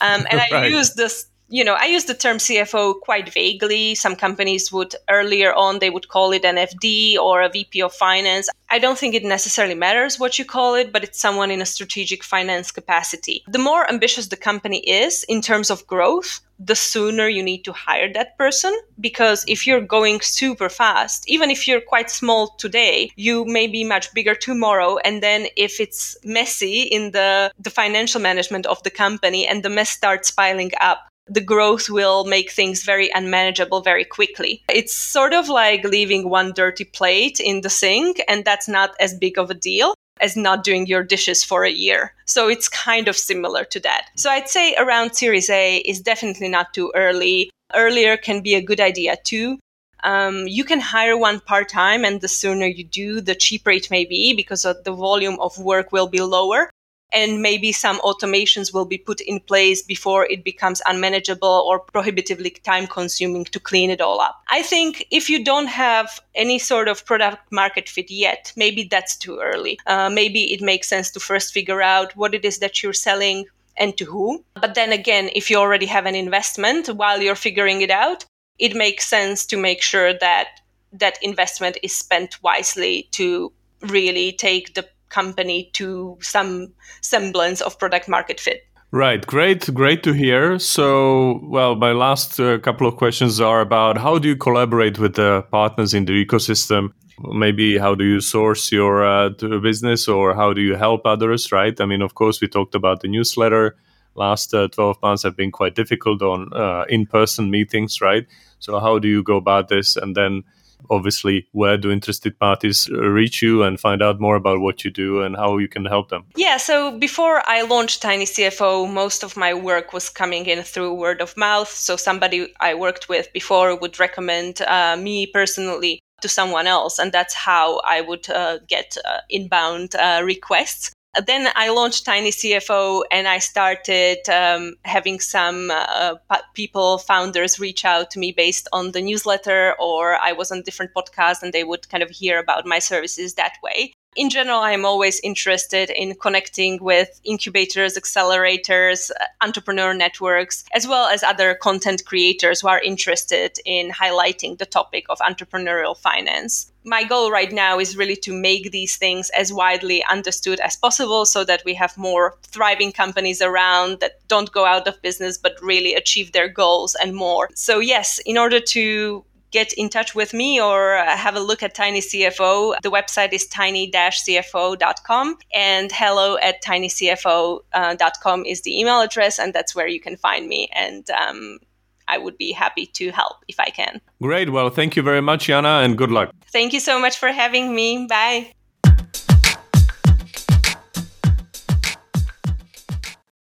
Um, 0.00 0.26
and 0.30 0.34
right. 0.40 0.52
I 0.52 0.66
use 0.66 0.94
this 0.94 1.26
you 1.48 1.62
know, 1.64 1.76
I 1.78 1.86
use 1.86 2.06
the 2.06 2.14
term 2.14 2.38
CFO 2.38 3.00
quite 3.00 3.32
vaguely. 3.32 3.94
Some 3.94 4.16
companies 4.16 4.72
would 4.72 4.94
earlier 5.08 5.52
on 5.54 5.78
they 5.78 5.90
would 5.90 6.08
call 6.08 6.32
it 6.32 6.44
an 6.44 6.56
FD 6.56 7.16
or 7.16 7.42
a 7.42 7.48
VP 7.48 7.82
of 7.82 7.92
finance. 7.92 8.48
I 8.68 8.80
don't 8.80 8.98
think 8.98 9.14
it 9.14 9.24
necessarily 9.24 9.74
matters 9.74 10.18
what 10.18 10.38
you 10.38 10.44
call 10.44 10.74
it, 10.74 10.92
but 10.92 11.04
it's 11.04 11.20
someone 11.20 11.52
in 11.52 11.62
a 11.62 11.66
strategic 11.66 12.24
finance 12.24 12.72
capacity. 12.72 13.44
The 13.46 13.60
more 13.60 13.88
ambitious 13.88 14.26
the 14.26 14.36
company 14.36 14.78
is 14.80 15.24
in 15.28 15.40
terms 15.40 15.70
of 15.70 15.86
growth, 15.86 16.40
the 16.58 16.74
sooner 16.74 17.28
you 17.28 17.42
need 17.42 17.64
to 17.64 17.72
hire 17.72 18.12
that 18.12 18.36
person 18.38 18.76
because 18.98 19.44
if 19.46 19.66
you're 19.66 19.80
going 19.80 20.20
super 20.22 20.68
fast, 20.68 21.28
even 21.28 21.50
if 21.50 21.68
you're 21.68 21.80
quite 21.80 22.10
small 22.10 22.48
today, 22.58 23.10
you 23.14 23.44
may 23.44 23.66
be 23.66 23.84
much 23.84 24.12
bigger 24.14 24.34
tomorrow. 24.34 24.96
And 25.04 25.22
then 25.22 25.46
if 25.56 25.78
it's 25.78 26.16
messy 26.24 26.82
in 26.82 27.12
the, 27.12 27.52
the 27.58 27.70
financial 27.70 28.20
management 28.20 28.66
of 28.66 28.82
the 28.82 28.90
company 28.90 29.46
and 29.46 29.62
the 29.62 29.70
mess 29.70 29.90
starts 29.90 30.30
piling 30.30 30.72
up, 30.80 31.06
the 31.28 31.40
growth 31.40 31.88
will 31.90 32.24
make 32.24 32.50
things 32.50 32.82
very 32.82 33.10
unmanageable 33.14 33.80
very 33.80 34.04
quickly. 34.04 34.62
It's 34.68 34.94
sort 34.94 35.34
of 35.34 35.48
like 35.48 35.84
leaving 35.84 36.28
one 36.28 36.52
dirty 36.52 36.84
plate 36.84 37.40
in 37.40 37.60
the 37.62 37.70
sink, 37.70 38.20
and 38.28 38.44
that's 38.44 38.68
not 38.68 38.94
as 39.00 39.14
big 39.14 39.38
of 39.38 39.50
a 39.50 39.54
deal 39.54 39.94
as 40.20 40.36
not 40.36 40.64
doing 40.64 40.86
your 40.86 41.02
dishes 41.02 41.44
for 41.44 41.64
a 41.64 41.70
year. 41.70 42.14
So 42.24 42.48
it's 42.48 42.68
kind 42.68 43.06
of 43.08 43.16
similar 43.16 43.64
to 43.64 43.80
that. 43.80 44.08
So 44.16 44.30
I'd 44.30 44.48
say 44.48 44.74
around 44.76 45.14
Series 45.14 45.50
A 45.50 45.78
is 45.78 46.00
definitely 46.00 46.48
not 46.48 46.72
too 46.72 46.90
early. 46.94 47.50
Earlier 47.74 48.16
can 48.16 48.40
be 48.40 48.54
a 48.54 48.62
good 48.62 48.80
idea 48.80 49.16
too. 49.24 49.58
Um, 50.04 50.46
you 50.46 50.64
can 50.64 50.80
hire 50.80 51.16
one 51.16 51.40
part 51.40 51.68
time, 51.68 52.04
and 52.04 52.20
the 52.20 52.28
sooner 52.28 52.66
you 52.66 52.84
do, 52.84 53.20
the 53.20 53.34
cheaper 53.34 53.70
it 53.70 53.90
may 53.90 54.04
be 54.04 54.34
because 54.34 54.62
the 54.62 54.92
volume 54.92 55.38
of 55.40 55.58
work 55.58 55.90
will 55.90 56.06
be 56.06 56.20
lower 56.20 56.70
and 57.12 57.40
maybe 57.40 57.72
some 57.72 58.00
automations 58.00 58.74
will 58.74 58.84
be 58.84 58.98
put 58.98 59.20
in 59.20 59.40
place 59.40 59.82
before 59.82 60.26
it 60.26 60.44
becomes 60.44 60.82
unmanageable 60.86 61.64
or 61.66 61.78
prohibitively 61.78 62.50
time 62.50 62.86
consuming 62.86 63.44
to 63.44 63.60
clean 63.60 63.90
it 63.90 64.00
all 64.00 64.20
up. 64.20 64.42
I 64.50 64.62
think 64.62 65.06
if 65.10 65.30
you 65.30 65.44
don't 65.44 65.68
have 65.68 66.20
any 66.34 66.58
sort 66.58 66.88
of 66.88 67.04
product 67.04 67.50
market 67.52 67.88
fit 67.88 68.10
yet, 68.10 68.52
maybe 68.56 68.84
that's 68.84 69.16
too 69.16 69.38
early. 69.38 69.78
Uh, 69.86 70.10
maybe 70.10 70.52
it 70.52 70.60
makes 70.60 70.88
sense 70.88 71.10
to 71.12 71.20
first 71.20 71.52
figure 71.52 71.80
out 71.80 72.16
what 72.16 72.34
it 72.34 72.44
is 72.44 72.58
that 72.58 72.82
you're 72.82 72.92
selling 72.92 73.46
and 73.76 73.96
to 73.98 74.04
who. 74.04 74.44
But 74.54 74.74
then 74.74 74.92
again, 74.92 75.30
if 75.34 75.50
you 75.50 75.58
already 75.58 75.86
have 75.86 76.06
an 76.06 76.14
investment 76.14 76.88
while 76.88 77.20
you're 77.20 77.34
figuring 77.34 77.82
it 77.82 77.90
out, 77.90 78.24
it 78.58 78.74
makes 78.74 79.06
sense 79.06 79.46
to 79.46 79.56
make 79.56 79.82
sure 79.82 80.14
that 80.18 80.48
that 80.92 81.18
investment 81.22 81.76
is 81.82 81.94
spent 81.94 82.42
wisely 82.42 83.08
to 83.12 83.52
really 83.82 84.32
take 84.32 84.74
the 84.74 84.88
company 85.08 85.70
to 85.74 86.18
some 86.20 86.72
semblance 87.00 87.60
of 87.60 87.78
product 87.78 88.08
market 88.08 88.40
fit. 88.40 88.66
Right, 88.92 89.26
great, 89.26 89.72
great 89.74 90.02
to 90.04 90.12
hear. 90.12 90.58
So, 90.58 91.40
well, 91.42 91.74
my 91.74 91.92
last 91.92 92.38
uh, 92.38 92.58
couple 92.58 92.86
of 92.86 92.96
questions 92.96 93.40
are 93.40 93.60
about 93.60 93.98
how 93.98 94.18
do 94.18 94.28
you 94.28 94.36
collaborate 94.36 94.98
with 94.98 95.16
the 95.16 95.42
partners 95.50 95.92
in 95.92 96.04
the 96.04 96.24
ecosystem? 96.24 96.92
Maybe 97.20 97.78
how 97.78 97.94
do 97.94 98.04
you 98.04 98.20
source 98.20 98.70
your 98.70 99.04
uh, 99.04 99.30
business 99.60 100.06
or 100.06 100.34
how 100.34 100.52
do 100.52 100.60
you 100.60 100.76
help 100.76 101.04
others, 101.04 101.50
right? 101.50 101.78
I 101.80 101.84
mean, 101.84 102.00
of 102.00 102.14
course, 102.14 102.40
we 102.40 102.46
talked 102.46 102.74
about 102.74 103.00
the 103.00 103.08
newsletter. 103.08 103.76
Last 104.14 104.54
uh, 104.54 104.68
12 104.68 105.02
months 105.02 105.24
have 105.24 105.36
been 105.36 105.50
quite 105.50 105.74
difficult 105.74 106.22
on 106.22 106.52
uh, 106.54 106.84
in 106.88 107.06
person 107.06 107.50
meetings, 107.50 108.00
right? 108.00 108.26
So, 108.60 108.78
how 108.78 108.98
do 108.98 109.08
you 109.08 109.22
go 109.22 109.36
about 109.36 109.68
this? 109.68 109.96
And 109.96 110.16
then 110.16 110.44
obviously 110.90 111.46
where 111.52 111.76
do 111.76 111.90
interested 111.90 112.38
parties 112.38 112.88
reach 112.90 113.42
you 113.42 113.62
and 113.62 113.80
find 113.80 114.02
out 114.02 114.20
more 114.20 114.36
about 114.36 114.60
what 114.60 114.84
you 114.84 114.90
do 114.90 115.22
and 115.22 115.36
how 115.36 115.58
you 115.58 115.68
can 115.68 115.84
help 115.84 116.08
them? 116.08 116.24
Yeah 116.36 116.56
so 116.56 116.98
before 116.98 117.42
i 117.46 117.62
launched 117.62 118.02
tiny 118.02 118.24
cfo 118.24 118.90
most 118.92 119.22
of 119.22 119.36
my 119.36 119.52
work 119.54 119.92
was 119.92 120.08
coming 120.08 120.46
in 120.46 120.62
through 120.62 120.94
word 120.94 121.20
of 121.20 121.36
mouth. 121.36 121.70
So 121.70 121.96
somebody 121.96 122.52
i 122.60 122.74
worked 122.74 123.08
with 123.08 123.32
before 123.32 123.76
would 123.76 123.98
recommend 124.00 124.62
uh, 124.62 124.96
me 124.96 125.26
personally 125.26 126.00
to 126.22 126.28
someone 126.28 126.66
else 126.66 126.98
and 126.98 127.12
that's 127.12 127.34
how 127.34 127.78
i 127.80 128.00
would 128.00 128.28
uh, 128.30 128.58
get 128.66 128.96
uh, 129.04 129.18
inbound 129.28 129.94
uh, 129.94 130.22
requests 130.24 130.92
then 131.24 131.48
I 131.54 131.70
launched 131.70 132.04
Tiny 132.04 132.30
CFO 132.30 133.02
and 133.10 133.26
I 133.28 133.38
started 133.38 134.28
um, 134.28 134.74
having 134.84 135.20
some 135.20 135.70
uh, 135.70 136.14
people, 136.54 136.98
founders, 136.98 137.58
reach 137.58 137.84
out 137.84 138.10
to 138.12 138.18
me 138.18 138.32
based 138.32 138.68
on 138.72 138.92
the 138.92 139.00
newsletter, 139.00 139.74
or 139.78 140.16
I 140.16 140.32
was 140.32 140.50
on 140.50 140.62
different 140.62 140.92
podcasts 140.94 141.42
and 141.42 141.52
they 141.52 141.64
would 141.64 141.88
kind 141.88 142.02
of 142.02 142.10
hear 142.10 142.38
about 142.38 142.66
my 142.66 142.78
services 142.78 143.34
that 143.34 143.54
way 143.62 143.92
in 144.16 144.30
general, 144.30 144.60
I'm 144.60 144.84
always 144.84 145.20
interested 145.20 145.90
in 145.90 146.14
connecting 146.14 146.82
with 146.82 147.20
incubators, 147.24 147.96
accelerators, 147.96 149.10
uh, 149.10 149.24
entrepreneur 149.42 149.92
networks, 149.92 150.64
as 150.72 150.88
well 150.88 151.06
as 151.06 151.22
other 151.22 151.54
content 151.54 152.04
creators 152.06 152.60
who 152.60 152.68
are 152.68 152.80
interested 152.80 153.58
in 153.64 153.90
highlighting 153.90 154.58
the 154.58 154.66
topic 154.66 155.04
of 155.10 155.18
entrepreneurial 155.18 155.96
finance. 155.96 156.72
My 156.84 157.04
goal 157.04 157.30
right 157.30 157.52
now 157.52 157.78
is 157.78 157.96
really 157.96 158.16
to 158.16 158.32
make 158.32 158.70
these 158.70 158.96
things 158.96 159.28
as 159.30 159.52
widely 159.52 160.04
understood 160.04 160.60
as 160.60 160.76
possible 160.76 161.26
so 161.26 161.44
that 161.44 161.62
we 161.64 161.74
have 161.74 161.98
more 161.98 162.36
thriving 162.44 162.92
companies 162.92 163.42
around 163.42 164.00
that 164.00 164.20
don't 164.28 164.52
go 164.52 164.64
out 164.64 164.86
of 164.86 165.02
business 165.02 165.36
but 165.36 165.60
really 165.60 165.94
achieve 165.94 166.32
their 166.32 166.48
goals 166.48 166.94
and 166.94 167.14
more. 167.14 167.50
So, 167.54 167.80
yes, 167.80 168.18
in 168.24 168.38
order 168.38 168.60
to 168.60 169.24
get 169.56 169.72
in 169.72 169.88
touch 169.88 170.14
with 170.14 170.34
me 170.34 170.60
or 170.60 170.78
have 171.24 171.34
a 171.34 171.40
look 171.40 171.62
at 171.62 171.74
Tiny 171.74 172.02
CFO. 172.10 172.74
The 172.82 172.90
website 172.90 173.32
is 173.32 173.46
tiny-cfo.com 173.46 175.26
and 175.54 175.88
hello 176.00 176.36
at 176.48 176.56
tinycfo.com 176.62 178.44
is 178.44 178.58
the 178.66 178.78
email 178.80 179.00
address, 179.00 179.38
and 179.38 179.54
that's 179.54 179.72
where 179.74 179.88
you 179.94 180.00
can 180.06 180.16
find 180.26 180.46
me. 180.46 180.68
And 180.74 181.08
um, 181.22 181.58
I 182.06 182.18
would 182.18 182.36
be 182.36 182.52
happy 182.52 182.84
to 182.98 183.04
help 183.20 183.36
if 183.48 183.58
I 183.58 183.70
can. 183.70 183.94
Great. 184.20 184.50
Well, 184.50 184.68
thank 184.68 184.94
you 184.94 185.02
very 185.02 185.22
much, 185.22 185.46
Jana, 185.46 185.74
and 185.84 185.96
good 185.96 186.10
luck. 186.10 186.28
Thank 186.52 186.74
you 186.74 186.80
so 186.80 187.00
much 187.00 187.16
for 187.16 187.28
having 187.28 187.74
me. 187.74 188.06
Bye. 188.06 188.52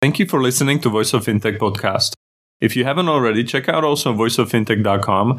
Thank 0.03 0.19
you 0.19 0.27
for 0.27 0.43
listening 0.43 0.81
to 0.81 0.89
Voice 0.89 1.13
of 1.15 1.25
Fintech 1.27 1.59
podcast. 1.59 2.15
If 2.61 2.75
you 2.75 2.85
haven't 2.85 3.09
already, 3.09 3.45
check 3.45 3.69
out 3.69 3.85
also 3.85 4.13
voiceoffintech.com 4.13 5.39